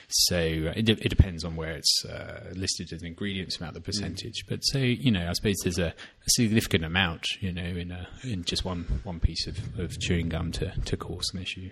[0.08, 3.74] So uh, it, de- it, depends on where it's uh, listed as an ingredient, about
[3.74, 4.44] the percentage.
[4.44, 4.48] Mm.
[4.48, 8.08] But so you know, I suppose there's a, a, significant amount, you know, in a,
[8.24, 11.70] in just one one piece of, of chewing gum to to cause an issue.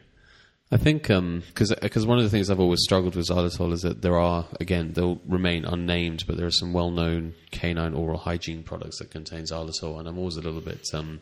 [0.72, 3.82] I think because um, because one of the things I've always struggled with xylitol is
[3.82, 8.18] that there are again they'll remain unnamed, but there are some well known canine oral
[8.18, 11.20] hygiene products that contain xylitol, and I'm always a little bit um,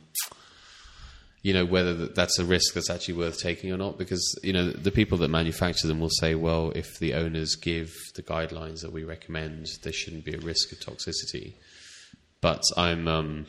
[1.42, 4.70] you know whether that's a risk that's actually worth taking or not because you know
[4.70, 8.94] the people that manufacture them will say well if the owners give the guidelines that
[8.94, 11.52] we recommend there shouldn't be a risk of toxicity
[12.40, 13.46] but I'm um,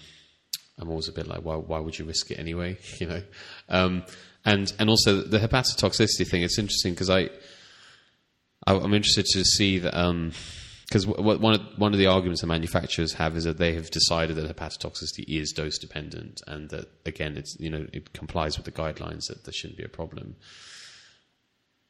[0.80, 2.78] I'm always a bit like, why, why would you risk it anyway?
[3.00, 3.22] You know,
[3.70, 4.04] um,
[4.46, 6.44] and and also the hepatotoxicity thing.
[6.44, 7.30] It's interesting because I,
[8.66, 9.94] I am interested to see that
[10.88, 13.74] because um, w- one of one of the arguments the manufacturers have is that they
[13.74, 18.58] have decided that hepatotoxicity is dose dependent and that again it's you know it complies
[18.58, 20.36] with the guidelines that there shouldn't be a problem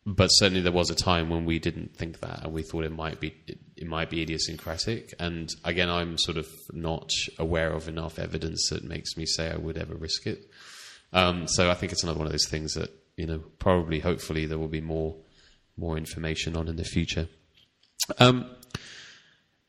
[0.06, 2.92] but certainly there was a time when we didn't think that, and we thought it
[2.92, 5.16] might be it, it, might be idiosyncratic.
[5.20, 9.58] And again, I'm sort of not aware of enough evidence that makes me say I
[9.58, 10.46] would ever risk it.
[11.16, 14.46] Um, so I think it's another one of those things that you know probably, hopefully,
[14.46, 15.16] there will be more
[15.78, 17.28] more information on in the future.
[18.20, 18.50] Um,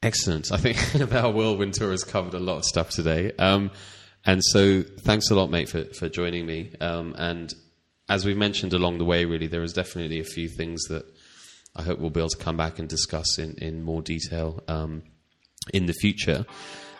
[0.02, 0.52] excellent.
[0.52, 3.32] I think our whirlwind tour has covered a lot of stuff today.
[3.38, 3.70] Um,
[4.24, 6.72] and so, thanks a lot, mate, for, for joining me.
[6.80, 7.54] Um, and
[8.08, 11.04] as we've mentioned along the way, really, there is definitely a few things that
[11.76, 15.02] I hope we'll be able to come back and discuss in, in more detail um,
[15.72, 16.44] in the future.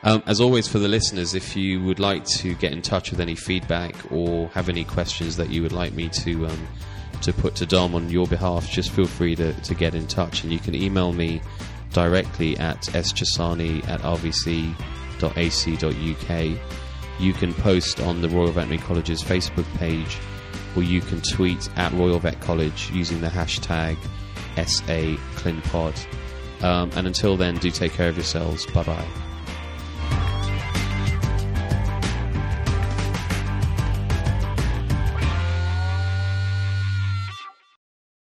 [0.02, 3.20] Um, as always, for the listeners, if you would like to get in touch with
[3.20, 6.68] any feedback or have any questions that you would like me to um,
[7.22, 10.44] to put to Dom on your behalf, just feel free to, to get in touch.
[10.44, 11.40] And you can email me
[11.92, 14.76] directly at schasani at rvc.ac.uk.
[17.18, 20.18] You can post on the Royal Veterinary College's Facebook page
[20.76, 23.96] or you can tweet at Royal Vet College using the hashtag
[24.56, 26.06] SAClinPod.
[26.62, 28.66] Um, and until then, do take care of yourselves.
[28.66, 29.25] Bye bye.